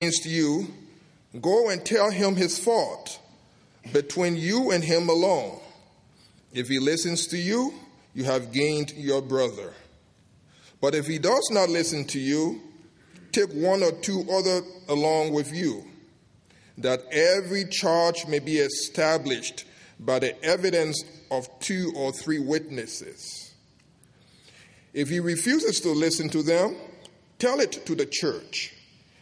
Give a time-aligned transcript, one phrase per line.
[0.00, 0.66] against you,
[1.42, 3.20] go and tell him his fault
[3.92, 5.60] between you and him alone.
[6.54, 7.74] If he listens to you,
[8.14, 9.74] you have gained your brother.
[10.80, 12.62] But if he does not listen to you,
[13.32, 15.84] take one or two other along with you,
[16.78, 19.66] that every charge may be established
[19.98, 23.52] by the evidence of two or three witnesses.
[24.94, 26.76] If he refuses to listen to them,
[27.38, 28.74] tell it to the church.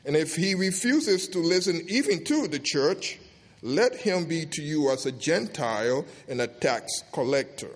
[0.05, 3.19] And if he refuses to listen even to the church,
[3.63, 7.75] let him be to you as a Gentile and a tax collector.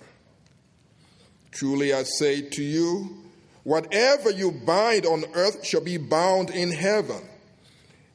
[1.51, 3.23] Truly I say to you,
[3.63, 7.21] whatever you bind on earth shall be bound in heaven,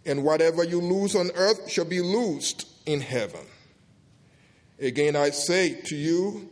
[0.05, 3.45] and whatever you loose on earth shall be loosed in heaven.
[4.81, 6.49] Again I say to you,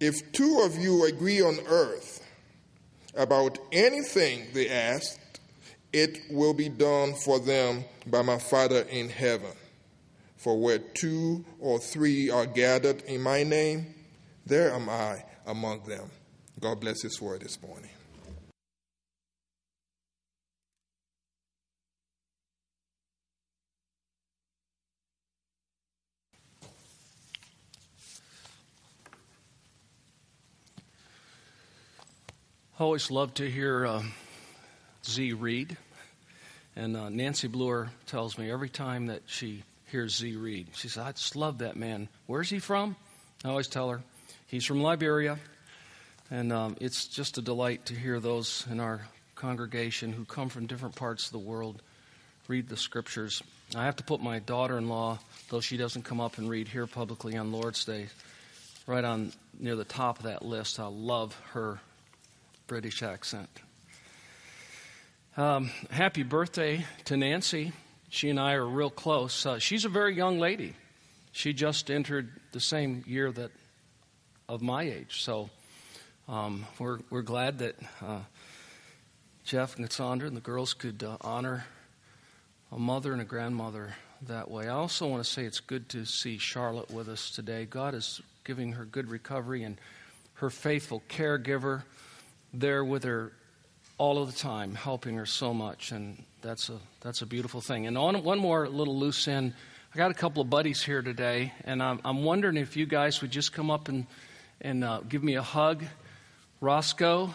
[0.00, 2.22] if two of you agree on earth
[3.14, 5.18] about anything they ask,
[5.92, 9.52] it will be done for them by my Father in heaven.
[10.36, 13.94] For where two or three are gathered in my name,
[14.44, 16.10] there am I among them.
[16.60, 17.90] God bless His word this morning.
[32.78, 34.02] I always love to hear uh,
[35.06, 35.76] Z read.
[36.74, 41.02] And uh, Nancy Bluer tells me every time that she hears Z read, she says,
[41.02, 42.08] I just love that man.
[42.26, 42.96] Where's he from?
[43.44, 44.02] I always tell her,
[44.46, 45.38] he's from Liberia.
[46.30, 50.66] And um, it's just a delight to hear those in our congregation who come from
[50.66, 51.80] different parts of the world
[52.48, 53.42] read the scriptures.
[53.74, 55.18] I have to put my daughter in law,
[55.50, 58.06] though she doesn't come up and read here publicly on Lord's Day,
[58.86, 60.78] right on near the top of that list.
[60.78, 61.80] I love her
[62.66, 63.48] British accent.
[65.38, 67.72] Um, happy birthday to Nancy.
[68.08, 69.44] She and I are real close.
[69.44, 70.72] Uh, she's a very young lady.
[71.32, 73.50] She just entered the same year that
[74.48, 75.20] of my age.
[75.20, 75.50] So
[76.26, 78.20] um, we're we're glad that uh,
[79.44, 81.66] Jeff and Cassandra and the girls could uh, honor
[82.72, 83.94] a mother and a grandmother
[84.28, 84.68] that way.
[84.68, 87.66] I also want to say it's good to see Charlotte with us today.
[87.66, 89.76] God is giving her good recovery and
[90.36, 91.82] her faithful caregiver
[92.54, 93.32] there with her
[93.98, 97.86] all of the time, helping her so much, and that's a that's a beautiful thing.
[97.86, 99.54] And on one more little loose end,
[99.94, 103.22] I got a couple of buddies here today, and I'm, I'm wondering if you guys
[103.22, 104.06] would just come up and
[104.60, 105.84] and uh, give me a hug,
[106.60, 107.34] Roscoe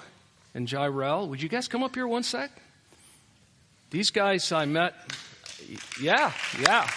[0.54, 1.28] and Jirel.
[1.28, 2.52] Would you guys come up here one sec?
[3.90, 4.94] These guys I met.
[6.02, 6.90] Yeah, yeah.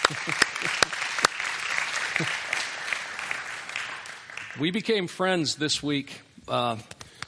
[4.59, 6.21] we became friends this week.
[6.47, 6.77] Uh,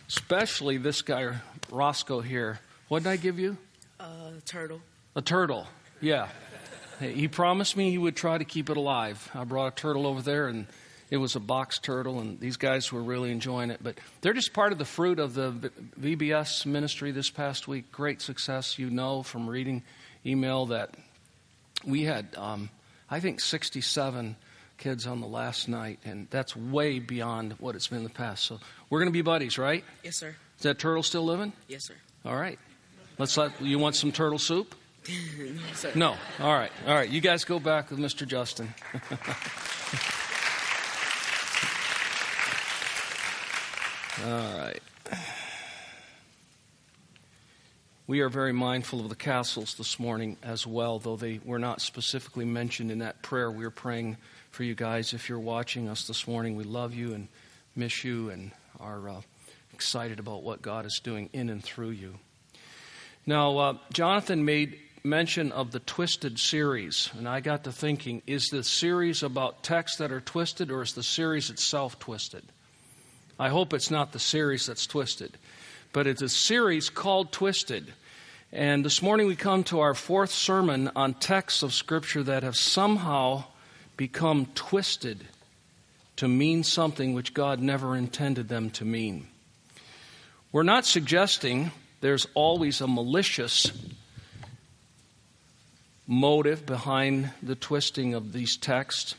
[0.07, 1.33] especially this guy,
[1.71, 2.59] Roscoe here.
[2.87, 3.57] What did I give you?
[3.99, 4.81] A uh, turtle.
[5.15, 5.67] A turtle,
[5.99, 6.27] yeah.
[6.99, 9.29] he promised me he would try to keep it alive.
[9.33, 10.67] I brought a turtle over there, and
[11.09, 13.79] it was a box turtle, and these guys were really enjoying it.
[13.81, 17.91] But they're just part of the fruit of the VBS ministry this past week.
[17.91, 19.83] Great success, you know from reading
[20.25, 20.93] email that
[21.85, 22.69] we had, um,
[23.09, 24.35] I think, 67
[24.77, 28.43] kids on the last night, and that's way beyond what it's been in the past.
[28.43, 29.83] So we're going to be buddies, right?
[30.03, 30.35] Yes, sir.
[30.57, 31.53] Is that turtle still living?
[31.67, 31.95] Yes, sir.
[32.25, 32.59] All right.
[33.17, 34.75] Let's let you want some turtle soup?
[35.09, 35.15] no,
[35.73, 35.91] sir.
[35.95, 36.15] No.
[36.39, 36.71] All right.
[36.85, 37.09] All right.
[37.09, 38.27] You guys go back with Mr.
[38.27, 38.73] Justin.
[44.25, 44.81] All right.
[48.07, 51.81] We are very mindful of the castles this morning as well, though they were not
[51.81, 53.51] specifically mentioned in that prayer.
[53.51, 54.15] We are praying
[54.57, 55.13] for you guys.
[55.13, 57.27] If you're watching us this morning, we love you and
[57.75, 59.21] miss you and are uh,
[59.71, 62.15] excited about what God is doing in and through you.
[63.27, 68.47] Now, uh, Jonathan made mention of the Twisted series, and I got to thinking is
[68.47, 72.43] the series about texts that are twisted, or is the series itself twisted?
[73.37, 75.37] I hope it's not the series that's twisted,
[75.93, 77.93] but it's a series called Twisted.
[78.51, 82.55] And this morning we come to our fourth sermon on texts of Scripture that have
[82.55, 83.43] somehow
[83.97, 85.25] become twisted
[86.17, 89.27] to mean something which God never intended them to mean.
[90.51, 91.71] We're not suggesting
[92.01, 93.71] there's always a malicious
[96.07, 99.15] motive behind the twisting of these texts.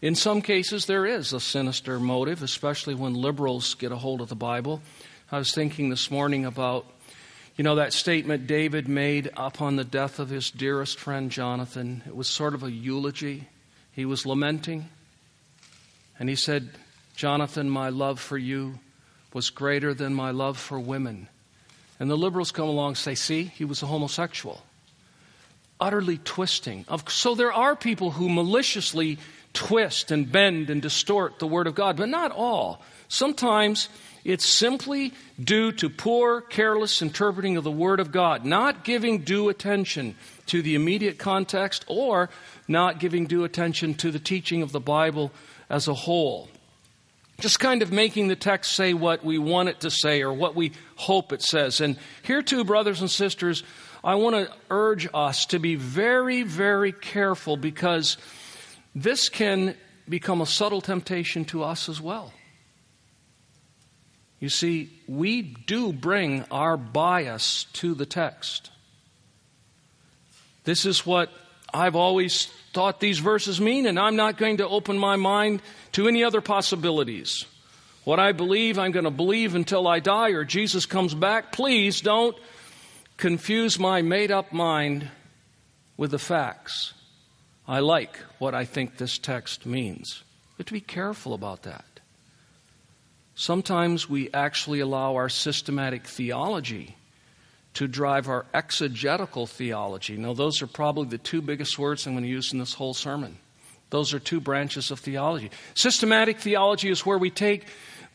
[0.00, 4.28] In some cases, there is a sinister motive, especially when liberals get a hold of
[4.28, 4.82] the Bible.
[5.30, 6.86] I was thinking this morning about,
[7.56, 12.02] you know, that statement David made upon the death of his dearest friend Jonathan.
[12.06, 13.48] It was sort of a eulogy.
[13.96, 14.90] He was lamenting,
[16.18, 16.68] and he said,
[17.16, 18.78] Jonathan, my love for you
[19.32, 21.28] was greater than my love for women.
[21.98, 24.62] And the liberals come along and say, see, he was a homosexual.
[25.80, 26.84] utterly twisting.
[27.08, 29.18] So there are people who maliciously
[29.52, 32.82] twist and bend and distort the Word of God, but not all.
[33.08, 33.88] Sometimes
[34.24, 35.12] it's simply
[35.42, 40.16] due to poor, careless interpreting of the Word of God, not giving due attention
[40.46, 42.30] to the immediate context or
[42.68, 45.32] not giving due attention to the teaching of the Bible
[45.68, 46.48] as a whole.
[47.40, 50.54] Just kind of making the text say what we want it to say or what
[50.54, 51.80] we hope it says.
[51.80, 53.62] And here, too, brothers and sisters,
[54.02, 58.16] I want to urge us to be very, very careful because
[58.94, 59.76] this can
[60.08, 62.32] become a subtle temptation to us as well.
[64.38, 68.70] You see, we do bring our bias to the text.
[70.66, 71.30] This is what
[71.72, 76.08] I've always thought these verses mean, and I'm not going to open my mind to
[76.08, 77.46] any other possibilities.
[78.04, 81.52] What I believe, I'm going to believe until I die or Jesus comes back.
[81.52, 82.36] Please don't
[83.16, 85.08] confuse my made up mind
[85.96, 86.92] with the facts.
[87.66, 90.24] I like what I think this text means.
[90.56, 91.84] We have to be careful about that.
[93.36, 96.96] Sometimes we actually allow our systematic theology
[97.76, 100.16] to drive our exegetical theology.
[100.16, 102.94] Now, those are probably the two biggest words I'm going to use in this whole
[102.94, 103.36] sermon.
[103.90, 105.50] Those are two branches of theology.
[105.74, 107.66] Systematic theology is where we take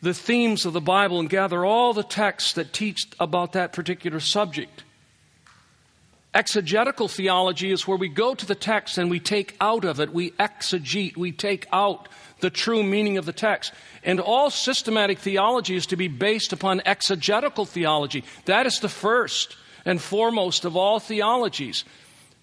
[0.02, 4.18] the themes of the Bible and gather all the texts that teach about that particular
[4.18, 4.82] subject.
[6.34, 10.12] Exegetical theology is where we go to the text and we take out of it,
[10.12, 12.08] we exegete, we take out
[12.42, 13.72] the true meaning of the text.
[14.04, 18.24] And all systematic theology is to be based upon exegetical theology.
[18.44, 19.56] That is the first
[19.86, 21.84] and foremost of all theologies.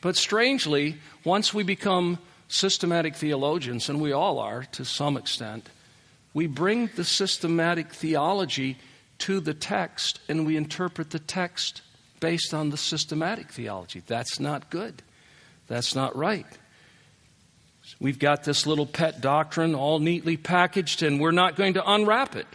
[0.02, 2.18] But strangely, once we become
[2.48, 5.70] systematic theologians, and we all are to some extent,
[6.34, 8.78] we bring the systematic theology
[9.20, 11.82] to the text and we interpret the text
[12.22, 14.02] based on the systematic theology.
[14.08, 15.04] That's not good.
[15.68, 16.48] That's not right.
[18.00, 22.36] We've got this little pet doctrine all neatly packaged, and we're not going to unwrap
[22.36, 22.48] it.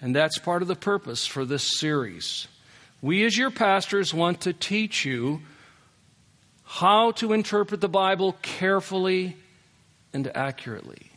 [0.00, 2.46] And that's part of the purpose for this series.
[3.00, 5.42] We, as your pastors, want to teach you
[6.64, 9.36] how to interpret the Bible carefully
[10.12, 11.10] and accurately.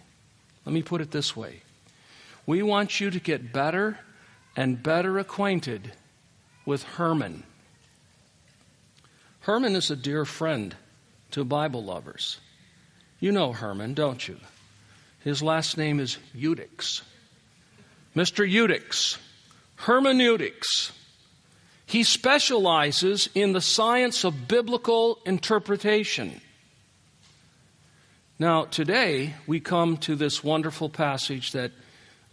[0.65, 1.61] Let me put it this way
[2.45, 3.99] we want you to get better
[4.55, 5.91] and better acquainted
[6.65, 7.43] with Herman.
[9.41, 10.75] Herman is a dear friend
[11.31, 12.39] to Bible lovers.
[13.19, 14.37] You know Herman, don't you?
[15.23, 17.01] His last name is Eutychs.
[18.15, 18.49] Mr.
[18.49, 19.17] Eutychs,
[19.75, 20.91] hermeneutics.
[21.85, 26.41] He specializes in the science of biblical interpretation.
[28.39, 31.71] Now, today we come to this wonderful passage that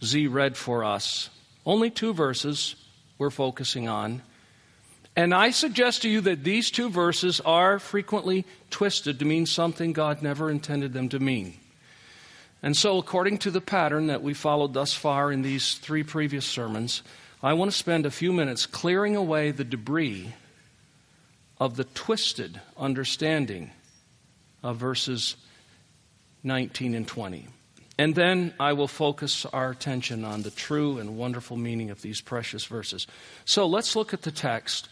[0.03, 1.29] Z read for us.
[1.65, 2.75] Only two verses
[3.17, 4.21] we're focusing on.
[5.15, 9.93] And I suggest to you that these two verses are frequently twisted to mean something
[9.93, 11.53] God never intended them to mean.
[12.61, 16.45] And so, according to the pattern that we followed thus far in these three previous
[16.45, 17.01] sermons,
[17.41, 20.33] I want to spend a few minutes clearing away the debris
[21.59, 23.71] of the twisted understanding
[24.63, 25.35] of verses
[26.43, 27.47] 19 and 20.
[27.97, 32.19] And then I will focus our attention on the true and wonderful meaning of these
[32.19, 33.07] precious verses.
[33.45, 34.89] So let's look at the text.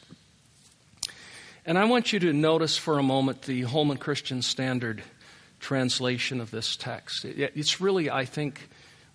[1.66, 5.04] And I want you to notice for a moment the Holman Christian Standard
[5.60, 7.26] translation of this text.
[7.26, 8.70] It's really, I think,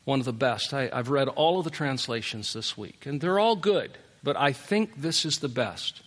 [0.04, 0.72] one of the best.
[0.72, 4.52] I, have read all of the translations this week, and they're all good, but I
[4.52, 6.00] think this is the best.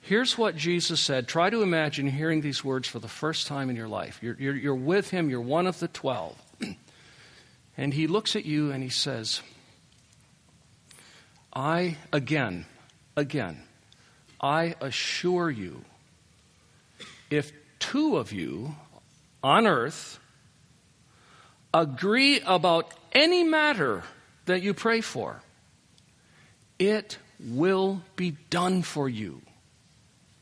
[0.00, 1.26] Here's what Jesus said.
[1.26, 4.20] Try to imagine hearing these words for the first time in your life.
[4.22, 6.40] You're, you're, you're with him, you're one of the twelve.
[7.78, 9.40] And he looks at you and he says,
[11.52, 12.66] I, again,
[13.16, 13.62] again,
[14.40, 15.84] I assure you,
[17.30, 18.74] if two of you
[19.44, 20.18] on earth
[21.72, 24.02] agree about any matter
[24.46, 25.40] that you pray for,
[26.80, 29.42] it will be done for you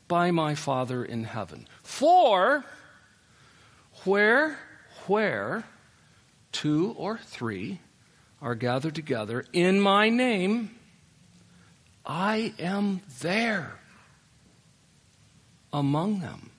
[0.07, 1.67] by my Father in heaven.
[1.83, 2.65] For
[4.05, 4.57] where,
[5.05, 5.65] where
[6.57, 7.79] two or three
[8.41, 10.71] are gathered together in my name,
[12.03, 13.75] I am there
[15.71, 16.49] among them.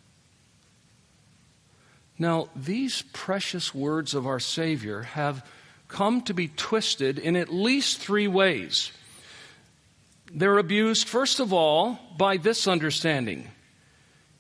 [2.16, 5.44] Now, these precious words of our Savior have
[5.88, 8.92] come to be twisted in at least three ways.
[10.32, 13.48] They're abused, first of all, by this understanding.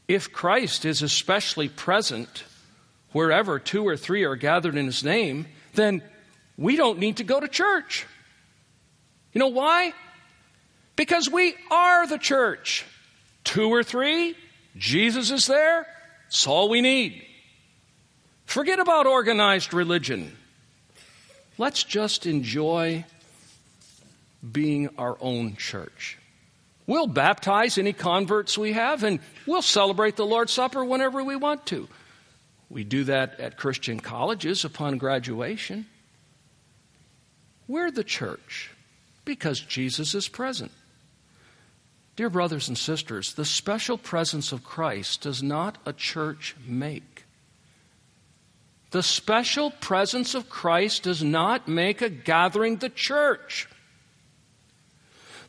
[0.06, 2.44] If Christ is especially present
[3.12, 6.02] wherever two or three are gathered in his name, then
[6.56, 8.06] we don't need to go to church.
[9.32, 9.92] You know why?
[10.96, 12.84] Because we are the church.
[13.44, 14.36] Two or three,
[14.76, 15.86] Jesus is there.
[16.26, 17.24] It's all we need.
[18.46, 20.36] Forget about organized religion.
[21.56, 23.04] Let's just enjoy
[24.52, 26.18] being our own church.
[26.86, 31.66] We'll baptize any converts we have, and we'll celebrate the Lord's Supper whenever we want
[31.66, 31.88] to.
[32.70, 35.86] We do that at Christian colleges upon graduation.
[37.66, 38.70] We're the church
[39.24, 40.72] because Jesus is present.
[42.16, 47.24] Dear brothers and sisters, the special presence of Christ does not a church make.
[48.90, 53.68] The special presence of Christ does not make a gathering the church.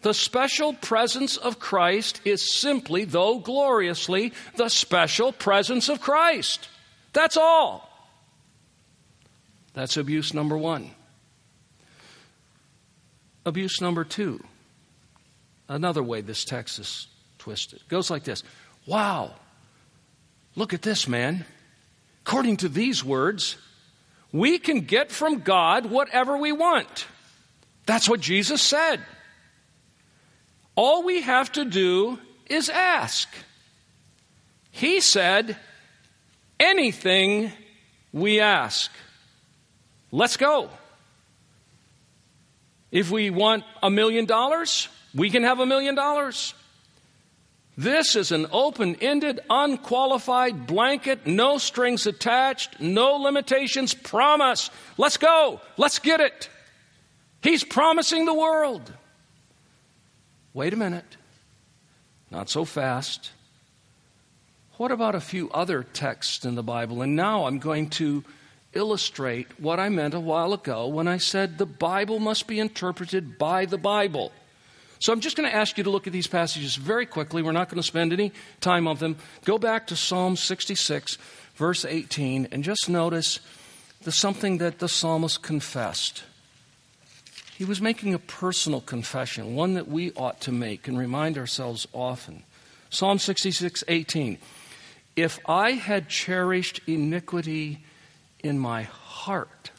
[0.02, 6.70] The special presence of Christ is simply, though gloriously, the special presence of Christ.
[7.14, 7.90] That's all.
[9.74, 10.92] That's abuse number one.
[13.46, 14.44] Abuse number two.
[15.68, 17.82] Another way this text is twisted.
[17.82, 18.44] It goes like this
[18.86, 19.36] Wow,
[20.56, 21.46] look at this, man.
[22.26, 23.58] According to these words,
[24.32, 27.08] we can get from God whatever we want.
[27.86, 29.00] That's what Jesus said.
[30.76, 33.28] All we have to do is ask.
[34.72, 35.58] He said,
[36.60, 37.52] anything
[38.12, 38.92] we ask.
[40.12, 40.70] Let's go.
[42.92, 46.54] If we want a million dollars, we can have a million dollars.
[47.78, 54.70] This is an open ended, unqualified blanket, no strings attached, no limitations promise.
[54.98, 55.62] Let's go.
[55.78, 56.50] Let's get it.
[57.42, 58.92] He's promising the world.
[60.54, 61.16] Wait a minute.
[62.30, 63.32] Not so fast.
[64.80, 67.02] What about a few other texts in the Bible?
[67.02, 68.24] And now I'm going to
[68.72, 73.38] illustrate what I meant a while ago when I said the Bible must be interpreted
[73.38, 74.32] by the Bible.
[75.00, 77.42] So I'm just going to ask you to look at these passages very quickly.
[77.42, 78.32] We're not going to spend any
[78.62, 79.18] time on them.
[79.44, 81.18] Go back to Psalm 66,
[81.56, 83.42] verse 18, and just notice
[84.04, 86.24] the something that the psalmist confessed.
[87.58, 91.86] He was making a personal confession, one that we ought to make and remind ourselves
[91.92, 92.44] often.
[92.90, 94.38] Psalm 66, 18.
[95.20, 97.84] If I had cherished iniquity
[98.42, 99.70] in my heart,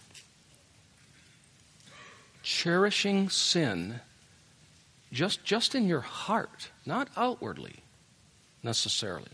[2.42, 4.00] cherishing sin
[5.10, 7.76] just, just in your heart, not outwardly
[8.62, 9.30] necessarily,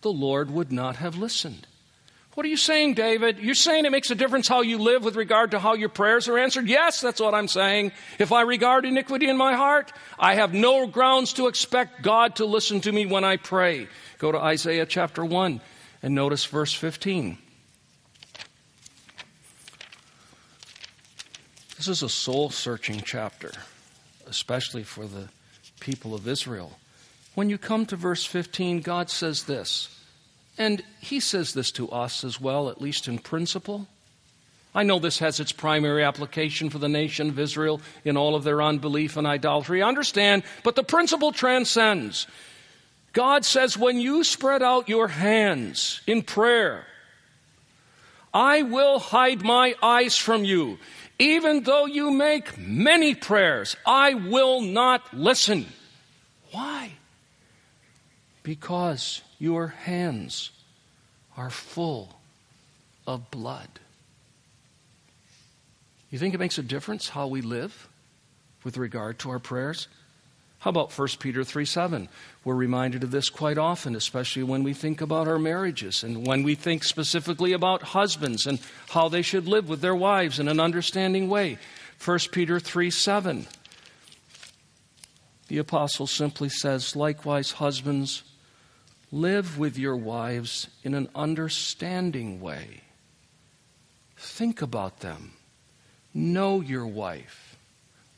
[0.00, 1.68] the Lord would not have listened.
[2.34, 3.38] What are you saying, David?
[3.40, 6.28] You're saying it makes a difference how you live with regard to how your prayers
[6.28, 6.66] are answered?
[6.66, 7.92] Yes, that's what I'm saying.
[8.18, 12.46] If I regard iniquity in my heart, I have no grounds to expect God to
[12.46, 13.86] listen to me when I pray.
[14.16, 15.60] Go to Isaiah chapter 1
[16.02, 17.36] and notice verse 15.
[21.76, 23.50] This is a soul searching chapter,
[24.26, 25.28] especially for the
[25.80, 26.78] people of Israel.
[27.34, 30.01] When you come to verse 15, God says this.
[30.62, 33.88] And he says this to us as well, at least in principle.
[34.72, 38.44] I know this has its primary application for the nation of Israel in all of
[38.44, 39.82] their unbelief and idolatry.
[39.82, 42.28] I understand, but the principle transcends.
[43.12, 46.86] God says, when you spread out your hands in prayer,
[48.32, 50.78] I will hide my eyes from you.
[51.18, 55.66] Even though you make many prayers, I will not listen.
[56.52, 56.92] Why?
[58.42, 60.50] Because your hands
[61.36, 62.16] are full
[63.06, 63.68] of blood.
[66.10, 67.88] You think it makes a difference how we live
[68.64, 69.88] with regard to our prayers?
[70.58, 72.08] How about 1 Peter 3 7?
[72.44, 76.44] We're reminded of this quite often, especially when we think about our marriages and when
[76.44, 80.60] we think specifically about husbands and how they should live with their wives in an
[80.60, 81.58] understanding way.
[82.04, 83.46] 1 Peter 3 7.
[85.48, 88.22] The apostle simply says, likewise, husbands,
[89.14, 92.80] Live with your wives in an understanding way.
[94.16, 95.32] Think about them.
[96.14, 97.58] Know your wife.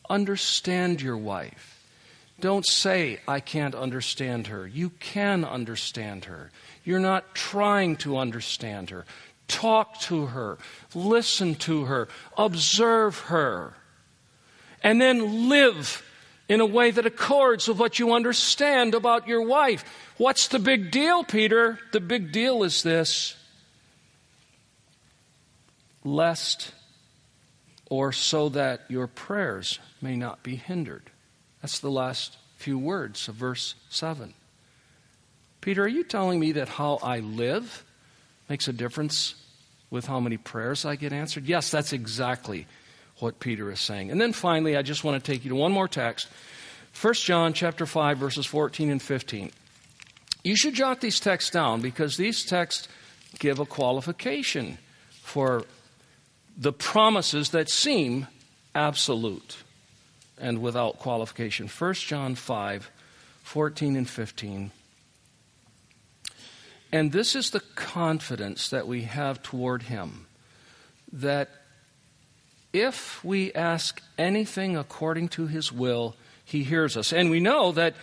[0.08, 1.84] Understand your wife.
[2.40, 4.66] Don't say, I can't understand her.
[4.68, 6.50] You can understand her.
[6.84, 9.04] You're not trying to understand her.
[9.48, 10.58] Talk to her.
[10.94, 12.08] Listen to her.
[12.36, 13.74] Observe her.
[14.82, 16.02] And then live
[16.54, 19.84] in a way that accords with what you understand about your wife.
[20.16, 21.80] What's the big deal, Peter?
[21.92, 23.37] The big deal is this
[26.04, 26.73] lest
[27.90, 31.11] or so that your prayers may not be hindered.
[31.61, 34.32] That's the last few words of verse 7.
[35.61, 37.84] Peter, are you telling me that how I live
[38.49, 39.34] makes a difference
[39.90, 41.46] with how many prayers I get answered?
[41.46, 42.66] Yes, that's exactly
[43.18, 44.11] what Peter is saying.
[44.11, 46.28] And then finally, I just want to take you to one more text.
[47.00, 49.50] 1 John chapter 5 verses 14 and 15.
[50.42, 52.88] You should jot these texts down because these texts
[53.38, 54.78] give a qualification
[55.11, 55.64] for
[56.56, 58.28] the promises that seem
[58.75, 59.56] absolute
[60.38, 61.68] and without qualification.
[61.68, 62.90] 1 John 5
[63.42, 64.71] 14 and 15.
[66.92, 70.26] And this is the confidence that we have toward Him
[71.12, 71.50] that
[72.75, 77.12] if we ask anything according to His will, He hears us.
[77.12, 77.95] And we know that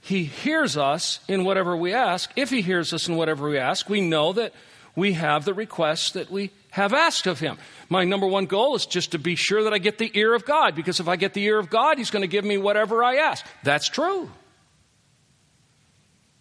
[0.00, 2.30] He hears us in whatever we ask.
[2.36, 4.52] If He hears us in whatever we ask, we know that
[4.96, 7.56] we have the requests that we have asked of Him.
[7.88, 10.44] My number one goal is just to be sure that I get the ear of
[10.44, 13.04] God, because if I get the ear of God, He's going to give me whatever
[13.04, 13.46] I ask.
[13.62, 14.30] That's true.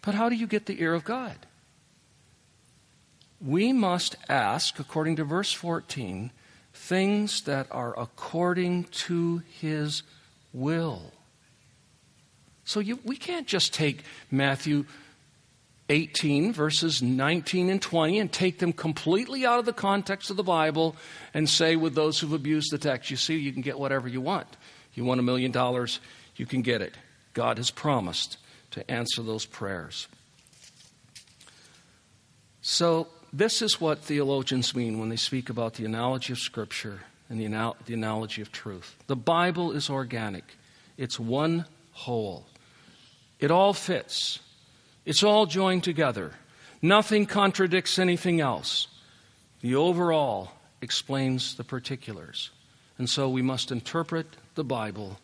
[0.02, 1.36] But how do you get the ear of God?
[3.40, 6.32] We must ask, according to verse 14,
[6.88, 10.04] things that are according to His
[10.54, 11.12] will.
[12.64, 14.86] So you, we can't just take Matthew
[15.90, 20.44] 18, verses 19 and 20, and take them completely out of the context of the
[20.44, 20.96] Bible
[21.34, 24.20] and say, with those who've abused the text, you see, you can get whatever you
[24.20, 24.48] want.
[24.94, 26.00] You want a million dollars,
[26.36, 26.94] you can get it.
[27.34, 28.38] God has promised
[28.72, 30.08] to answer those prayers.
[32.62, 37.40] So, this is what theologians mean when they speak about the analogy of Scripture and
[37.40, 38.96] the, anal- the analogy of truth.
[39.08, 40.44] The Bible is organic,
[40.98, 42.46] it's one whole,
[43.40, 44.40] it all fits.
[45.06, 46.34] It's all joined together.
[46.82, 48.90] Nothing contradicts anything else.
[49.62, 50.52] The overall
[50.82, 52.52] explains the particulars.
[52.98, 55.18] And so we must interpret the Bible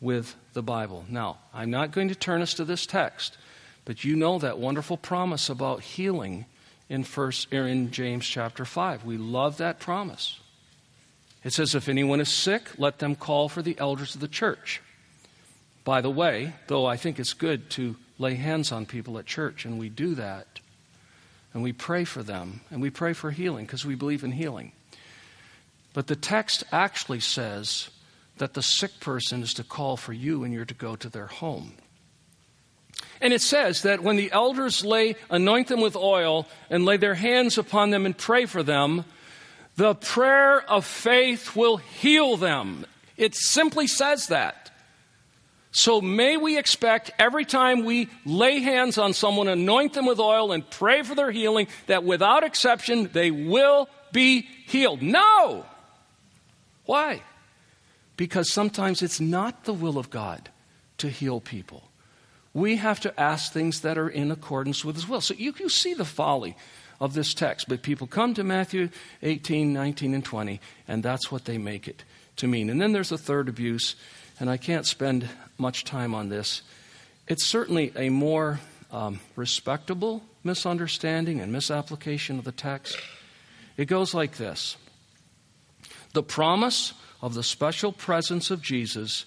[0.00, 1.04] with the Bible.
[1.10, 3.36] Now, I'm not going to turn us to this text,
[3.84, 6.46] but you know that wonderful promise about healing
[6.88, 9.04] in first er, in James chapter 5.
[9.04, 10.38] We love that promise.
[11.44, 14.82] It says if anyone is sick, let them call for the elders of the church.
[15.84, 19.64] By the way, though I think it's good to lay hands on people at church,
[19.64, 20.60] and we do that.
[21.54, 24.72] And we pray for them, and we pray for healing because we believe in healing.
[25.94, 27.88] But the text actually says
[28.36, 31.28] that the sick person is to call for you and you're to go to their
[31.28, 31.72] home.
[33.20, 37.14] And it says that when the elders lay, anoint them with oil and lay their
[37.14, 39.04] hands upon them and pray for them,
[39.76, 42.86] the prayer of faith will heal them.
[43.16, 44.70] It simply says that.
[45.70, 50.52] So may we expect every time we lay hands on someone, anoint them with oil,
[50.52, 55.02] and pray for their healing, that without exception they will be healed.
[55.02, 55.66] No!
[56.86, 57.22] Why?
[58.16, 60.48] Because sometimes it's not the will of God
[60.98, 61.90] to heal people.
[62.56, 65.20] We have to ask things that are in accordance with His will.
[65.20, 66.56] So you, you see the folly
[66.98, 67.68] of this text.
[67.68, 68.88] But people come to Matthew
[69.22, 72.02] 18, 19, and 20, and that's what they make it
[72.36, 72.70] to mean.
[72.70, 73.94] And then there's a third abuse
[74.40, 76.62] and I can't spend much time on this.
[77.28, 78.58] It's certainly a more
[78.90, 82.96] um, respectable misunderstanding and misapplication of the text.
[83.76, 84.78] It goes like this
[86.14, 89.26] The promise of the special presence of Jesus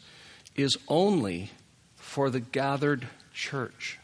[0.56, 1.52] is only
[1.96, 3.08] for the gathered
[3.40, 3.98] church.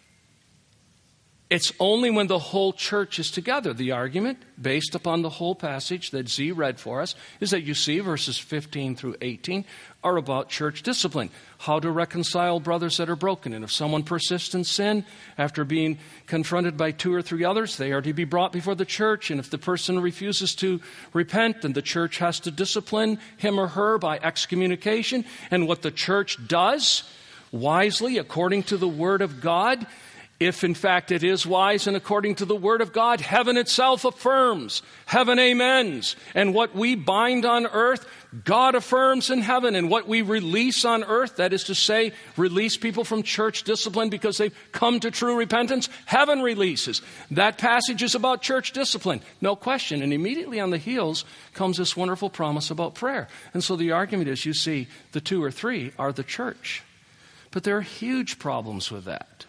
[1.48, 3.72] It's only when the whole church is together.
[3.72, 7.76] The argument, based upon the whole passage that Z read for us, is that you
[7.76, 9.64] see verses 15 through 18
[10.04, 11.30] are about church discipline.
[11.60, 13.54] How to reconcile brothers that are broken.
[13.54, 15.06] And if someone persists in sin
[15.38, 18.84] after being confronted by two or three others, they are to be brought before the
[18.84, 19.30] church.
[19.30, 20.82] And if the person refuses to
[21.14, 25.26] repent, then the church has to discipline him or her by excommunication.
[25.52, 27.04] And what the church does,
[27.52, 29.86] wisely, according to the Word of God,
[30.40, 34.04] if in fact it is wise and according to the Word of God, heaven itself
[34.04, 36.18] affirms, heaven amens.
[36.34, 38.06] And what we bind on earth,
[38.44, 39.76] God affirms in heaven.
[39.76, 44.10] And what we release on earth, that is to say, release people from church discipline
[44.10, 47.02] because they've come to true repentance, heaven releases.
[47.32, 50.02] That passage is about church discipline, no question.
[50.02, 53.30] And immediately on the heels comes this wonderful promise about prayer.
[53.54, 56.84] And so the argument is you see, the two or three are the church.
[57.56, 59.46] But there are huge problems with that.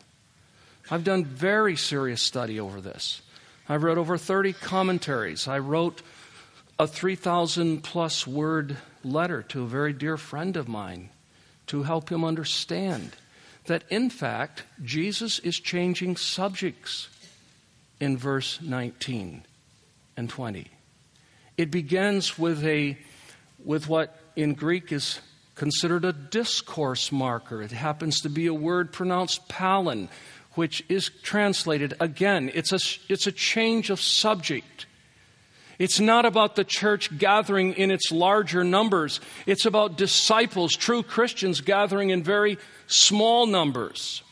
[0.93, 3.21] I've done very serious study over this.
[3.69, 5.49] I've read over 30 commentaries.
[5.49, 6.03] I wrote
[6.79, 11.09] a 3,000 plus word letter to a very dear friend of mine
[11.67, 13.11] to help him understand
[13.65, 17.09] that, in fact, Jesus is changing subjects
[17.99, 19.43] in verse 19
[20.17, 20.69] and 20.
[21.57, 22.97] It begins with, a,
[23.65, 25.19] with what in Greek is
[25.57, 27.63] considered a discourse marker.
[27.63, 30.09] It happens to be a word pronounced palin,
[30.55, 34.87] which is translated again, it's a, it's a change of subject.
[35.79, 39.21] It's not about the church gathering in its larger numbers.
[39.45, 44.23] It's about disciples, true Christians, gathering in very small numbers.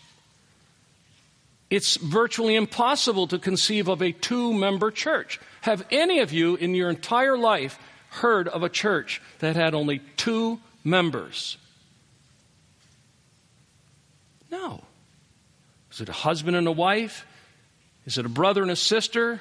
[1.68, 5.40] It's virtually impossible to conceive of a two member church.
[5.62, 7.78] Have any of you in your entire life
[8.10, 11.56] heard of a church that had only two members?
[14.50, 14.84] No.
[15.90, 17.26] Is it a husband and a wife?
[18.06, 19.40] Is it a brother and a sister?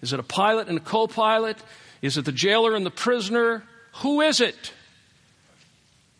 [0.00, 1.58] Is it a pilot and a co pilot?
[2.00, 3.64] Is it the jailer and the prisoner?
[3.96, 4.72] Who is it?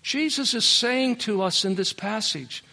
[0.03, 2.65] Jesus is saying to us in this passage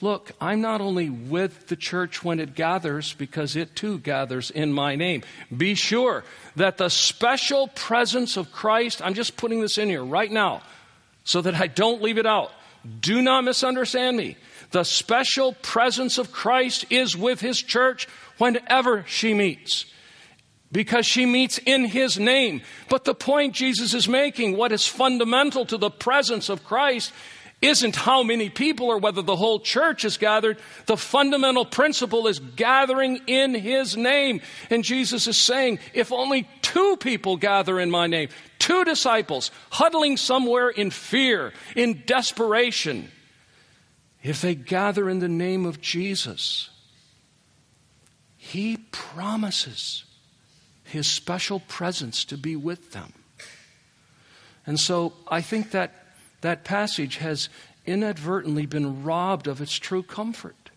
[0.00, 4.72] Look, I'm not only with the church when it gathers, because it too gathers in
[4.72, 5.22] my name.
[5.56, 6.24] Be sure
[6.56, 10.62] that the special presence of Christ, I'm just putting this in here right now
[11.24, 12.52] so that I don't leave it out.
[13.00, 14.36] Do not misunderstand me.
[14.70, 18.06] The special presence of Christ is with his church
[18.38, 19.86] whenever she meets
[20.74, 22.60] because she meets in his name.
[22.88, 27.12] But the point Jesus is making, what is fundamental to the presence of Christ,
[27.64, 30.58] isn't how many people or whether the whole church is gathered.
[30.86, 34.42] The fundamental principle is gathering in His name.
[34.70, 40.16] And Jesus is saying, if only two people gather in my name, two disciples huddling
[40.16, 43.10] somewhere in fear, in desperation,
[44.22, 46.68] if they gather in the name of Jesus,
[48.36, 50.04] He promises
[50.84, 53.14] His special presence to be with them.
[54.66, 56.03] And so I think that
[56.44, 57.48] that passage has
[57.86, 60.70] inadvertently been robbed of its true comfort.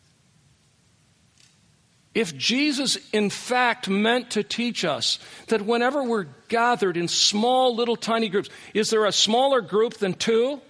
[2.16, 7.98] If Jesus, in fact, meant to teach us that whenever we're gathered in small, little,
[7.98, 10.62] tiny groups, is there a smaller group than two?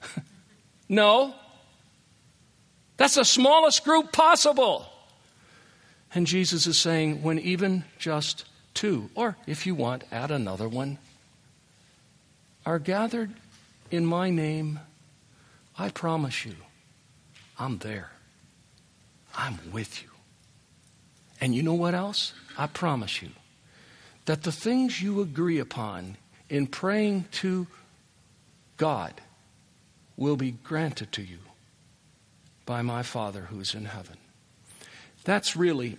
[0.88, 1.34] no.
[2.98, 4.86] That's the smallest group possible.
[6.14, 10.98] And Jesus is saying, when even just two, or if you want, add another one,
[12.64, 13.34] are gathered
[13.90, 14.80] in my name,
[15.78, 16.56] I promise you,
[17.58, 18.10] I'm there.
[19.34, 20.08] I'm with you.
[21.40, 22.32] And you know what else?
[22.56, 23.30] I promise you
[24.24, 26.16] that the things you agree upon
[26.48, 27.66] in praying to
[28.76, 29.14] God
[30.16, 31.38] will be granted to you
[32.64, 34.16] by my Father who is in heaven.
[35.24, 35.98] That's really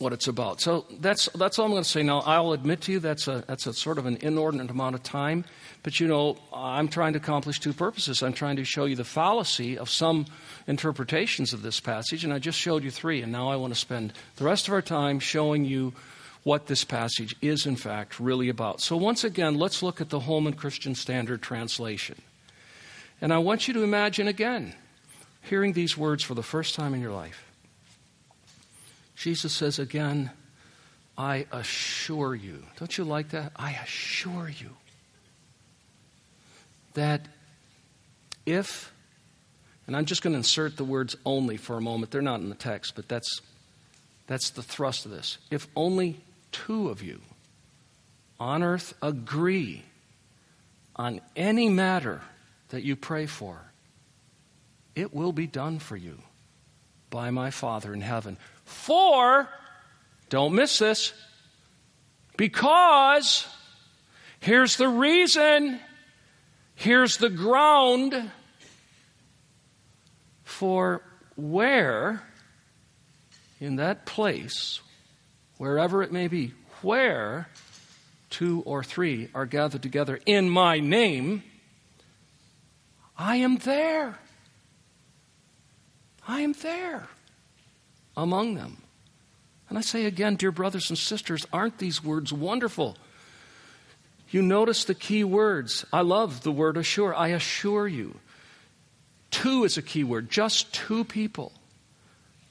[0.00, 0.60] what it's about.
[0.60, 2.02] So that's that's all I'm going to say.
[2.02, 5.02] Now I'll admit to you that's a that's a sort of an inordinate amount of
[5.02, 5.44] time,
[5.82, 8.22] but you know I'm trying to accomplish two purposes.
[8.22, 10.26] I'm trying to show you the fallacy of some
[10.66, 13.78] interpretations of this passage, and I just showed you three, and now I want to
[13.78, 15.92] spend the rest of our time showing you
[16.42, 18.80] what this passage is in fact really about.
[18.80, 22.20] So once again, let's look at the Holman Christian Standard Translation,
[23.20, 24.74] and I want you to imagine again
[25.42, 27.53] hearing these words for the first time in your life.
[29.14, 30.30] Jesus says again,
[31.16, 32.64] I assure you.
[32.76, 33.52] Don't you like that?
[33.56, 34.70] I assure you
[36.94, 37.26] that
[38.46, 38.92] if,
[39.86, 42.48] and I'm just going to insert the words only for a moment, they're not in
[42.48, 43.40] the text, but that's,
[44.26, 45.38] that's the thrust of this.
[45.50, 46.20] If only
[46.52, 47.20] two of you
[48.40, 49.84] on earth agree
[50.96, 52.22] on any matter
[52.70, 53.60] that you pray for,
[54.94, 56.18] it will be done for you
[57.10, 58.36] by my Father in heaven.
[58.64, 59.48] For,
[60.28, 61.12] don't miss this,
[62.36, 63.46] because
[64.40, 65.80] here's the reason,
[66.74, 68.30] here's the ground
[70.42, 71.02] for
[71.36, 72.22] where,
[73.60, 74.80] in that place,
[75.58, 77.48] wherever it may be, where
[78.30, 81.42] two or three are gathered together in my name,
[83.16, 84.18] I am there.
[86.26, 87.08] I am there
[88.16, 88.78] among them.
[89.68, 92.96] And I say again, dear brothers and sisters, aren't these words wonderful?
[94.30, 95.84] You notice the key words.
[95.92, 97.14] I love the word assure.
[97.14, 98.16] I assure you.
[99.30, 101.52] Two is a key word, just two people.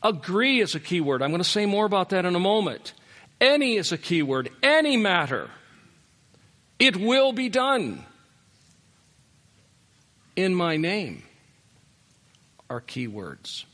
[0.02, 1.22] Agree is a key word.
[1.22, 2.94] I'm going to say more about that in a moment.
[3.40, 5.50] Any is a key word, any matter.
[6.80, 8.04] It will be done
[10.36, 11.24] in my name
[12.70, 13.66] are key words.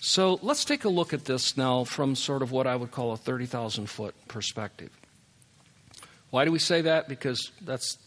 [0.00, 3.12] So let's take a look at this now from sort of what I would call
[3.12, 4.90] a 30,000 foot perspective.
[6.30, 7.06] Why do we say that?
[7.06, 7.98] Because that's,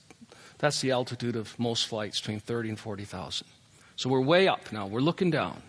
[0.57, 3.47] that's the altitude of most flights, between 30 and 40,000.
[3.95, 5.61] So we're way up now, we're looking down.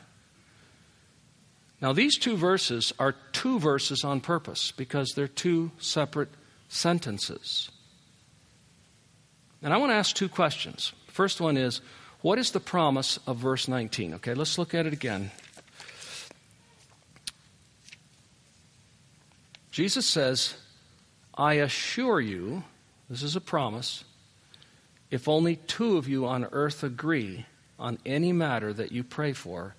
[1.82, 6.30] Now, these two verses are two verses on purpose because they're two separate
[6.68, 7.70] sentences.
[9.62, 10.94] And I want to ask two questions.
[11.08, 11.82] First one is,
[12.22, 14.14] what is the promise of verse 19?
[14.14, 15.30] Okay, let's look at it again.
[19.74, 20.54] Jesus says,
[21.34, 22.62] I assure you,
[23.10, 24.04] this is a promise,
[25.10, 27.44] if only two of you on earth agree
[27.76, 29.74] on any matter that you pray for,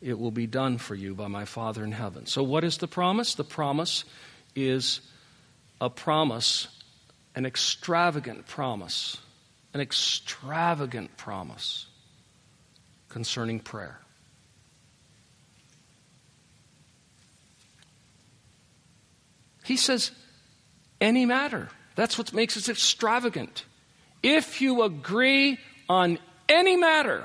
[0.00, 2.26] it will be done for you by my Father in heaven.
[2.26, 3.34] So, what is the promise?
[3.34, 4.04] The promise
[4.54, 5.00] is
[5.80, 6.68] a promise,
[7.34, 9.16] an extravagant promise,
[9.74, 11.86] an extravagant promise
[13.08, 13.98] concerning prayer.
[19.70, 20.10] He says,
[21.00, 21.68] any matter.
[21.94, 23.64] That's what makes it extravagant.
[24.20, 27.24] If you agree on any matter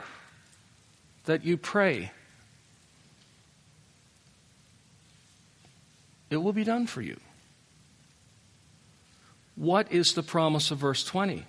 [1.23, 2.11] that you pray,
[6.29, 7.19] it will be done for you.
[9.55, 11.45] What is the promise of verse 20?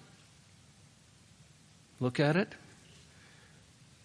[2.00, 2.54] Look at it.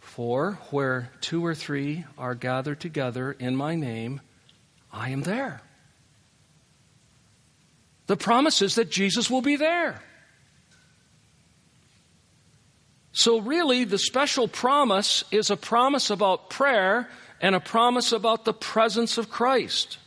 [0.01, 4.19] For where two or three are gathered together in my name,
[4.91, 5.62] I am there.
[8.07, 10.01] The promise is that Jesus will be there.
[13.13, 17.09] So, really, the special promise is a promise about prayer
[17.41, 19.97] and a promise about the presence of Christ.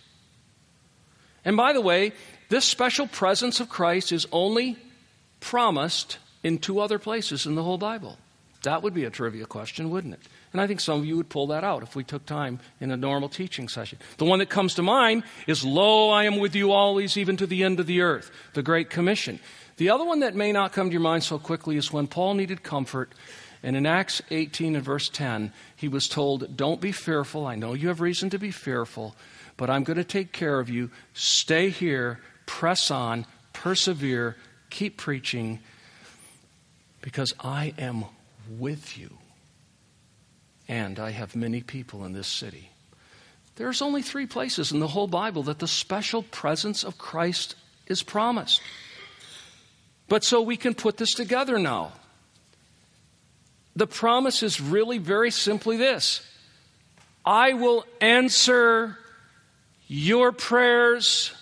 [1.44, 2.12] And by the way,
[2.48, 4.78] this special presence of Christ is only
[5.40, 8.18] promised in two other places in the whole Bible.
[8.62, 10.20] That would be a trivia question, wouldn't it?
[10.54, 12.92] And I think some of you would pull that out if we took time in
[12.92, 13.98] a normal teaching session.
[14.18, 17.46] The one that comes to mind is, Lo, I am with you always, even to
[17.48, 19.40] the end of the earth, the Great Commission.
[19.78, 22.34] The other one that may not come to your mind so quickly is when Paul
[22.34, 23.10] needed comfort.
[23.64, 27.48] And in Acts 18 and verse 10, he was told, Don't be fearful.
[27.48, 29.16] I know you have reason to be fearful,
[29.56, 30.88] but I'm going to take care of you.
[31.14, 34.36] Stay here, press on, persevere,
[34.70, 35.58] keep preaching,
[37.00, 38.04] because I am
[38.48, 39.18] with you.
[40.68, 42.70] And I have many people in this city.
[43.56, 47.54] There's only three places in the whole Bible that the special presence of Christ
[47.86, 48.60] is promised.
[50.08, 51.92] But so we can put this together now.
[53.76, 56.22] The promise is really very simply this
[57.24, 58.98] I will answer
[59.86, 61.32] your prayers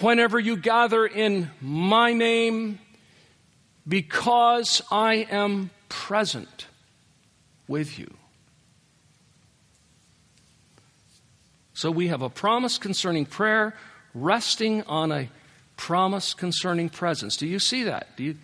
[0.00, 2.78] whenever you gather in my name
[3.86, 6.66] because I am present
[7.68, 8.14] with you.
[11.74, 13.74] So we have a promise concerning prayer
[14.14, 15.28] resting on a
[15.76, 17.36] promise concerning presence.
[17.36, 18.16] Do you see that?
[18.16, 18.36] Do you,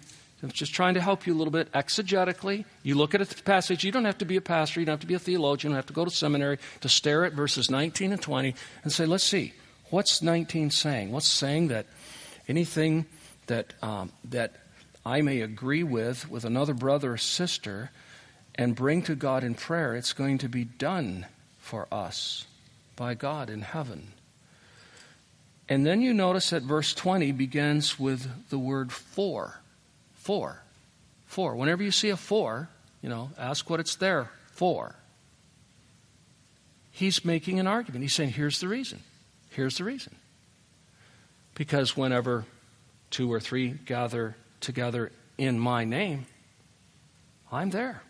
[0.42, 2.64] I'm just trying to help you a little bit exegetically.
[2.82, 5.00] You look at a passage, you don't have to be a pastor, you don't have
[5.00, 7.70] to be a theologian, you don't have to go to seminary to stare at verses
[7.70, 9.52] 19 and 20 and say, let's see,
[9.90, 11.12] what's 19 saying?
[11.12, 11.86] What's saying that
[12.48, 13.06] anything
[13.46, 14.56] that, um, that
[15.04, 17.90] I may agree with, with another brother or sister,
[18.54, 21.26] and bring to God in prayer, it's going to be done
[21.58, 22.46] for us
[22.96, 24.12] by God in heaven.
[25.68, 29.60] And then you notice that verse 20 begins with the word for.
[30.14, 30.62] For.
[31.26, 31.54] For.
[31.54, 32.68] Whenever you see a for,
[33.02, 34.96] you know, ask what it's there for.
[36.90, 38.02] He's making an argument.
[38.02, 39.00] He's saying, here's the reason.
[39.50, 40.14] Here's the reason.
[41.54, 42.44] Because whenever
[43.10, 46.26] two or three gather together in my name,
[47.52, 48.02] I'm there.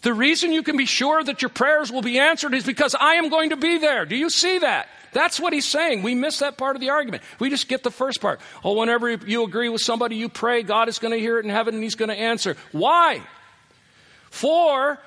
[0.00, 3.14] The reason you can be sure that your prayers will be answered is because I
[3.14, 4.06] am going to be there.
[4.06, 4.88] Do you see that?
[5.12, 6.02] That's what he's saying.
[6.02, 7.22] We miss that part of the argument.
[7.38, 8.40] We just get the first part.
[8.64, 11.50] Oh, whenever you agree with somebody, you pray, God is going to hear it in
[11.50, 12.56] heaven and he's going to answer.
[12.72, 13.20] Why?
[14.30, 14.98] For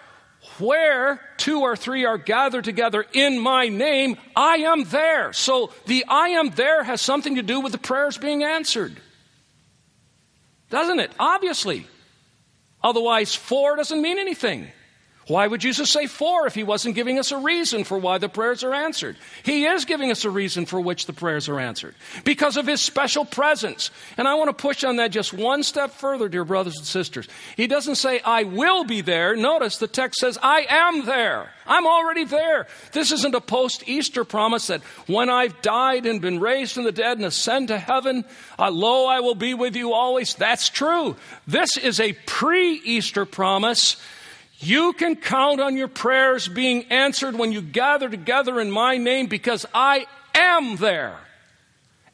[0.59, 5.33] where two or three are gathered together in my name, I am there.
[5.33, 8.95] So the I am there has something to do with the prayers being answered.
[10.69, 11.11] Doesn't it?
[11.19, 11.87] Obviously.
[12.83, 14.67] Otherwise, for doesn't mean anything.
[15.27, 18.29] Why would Jesus say for if he wasn't giving us a reason for why the
[18.29, 19.17] prayers are answered?
[19.41, 22.79] He is giving us a reason for which the prayers are answered because of his
[22.79, 23.89] special presence.
[24.17, 27.27] And I want to push on that just one step further, dear brothers and sisters.
[27.57, 29.35] He doesn't say, I will be there.
[29.35, 31.49] Notice the text says, I am there.
[31.65, 32.67] I'm already there.
[32.91, 36.91] This isn't a post Easter promise that when I've died and been raised from the
[36.91, 38.25] dead and ascend to heaven,
[38.59, 40.35] uh, lo, I will be with you always.
[40.35, 41.15] That's true.
[41.47, 43.97] This is a pre Easter promise
[44.59, 49.27] you can count on your prayers being answered when you gather together in my name
[49.27, 51.17] because I am there.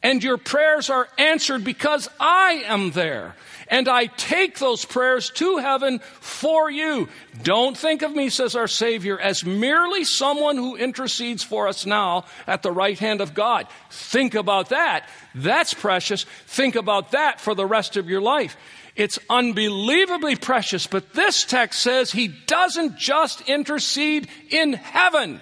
[0.03, 3.35] And your prayers are answered because I am there.
[3.67, 7.07] And I take those prayers to heaven for you.
[7.43, 12.25] Don't think of me, says our Savior, as merely someone who intercedes for us now
[12.47, 13.67] at the right hand of God.
[13.89, 15.07] Think about that.
[15.35, 16.25] That's precious.
[16.47, 18.57] Think about that for the rest of your life.
[18.95, 25.39] It's unbelievably precious, but this text says he doesn't just intercede in heaven.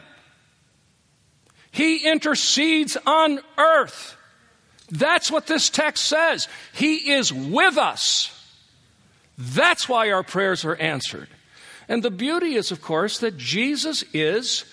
[1.71, 4.15] He intercedes on earth.
[4.91, 6.47] That's what this text says.
[6.73, 8.35] He is with us.
[9.38, 11.29] That's why our prayers are answered.
[11.88, 14.65] And the beauty is, of course, that Jesus is,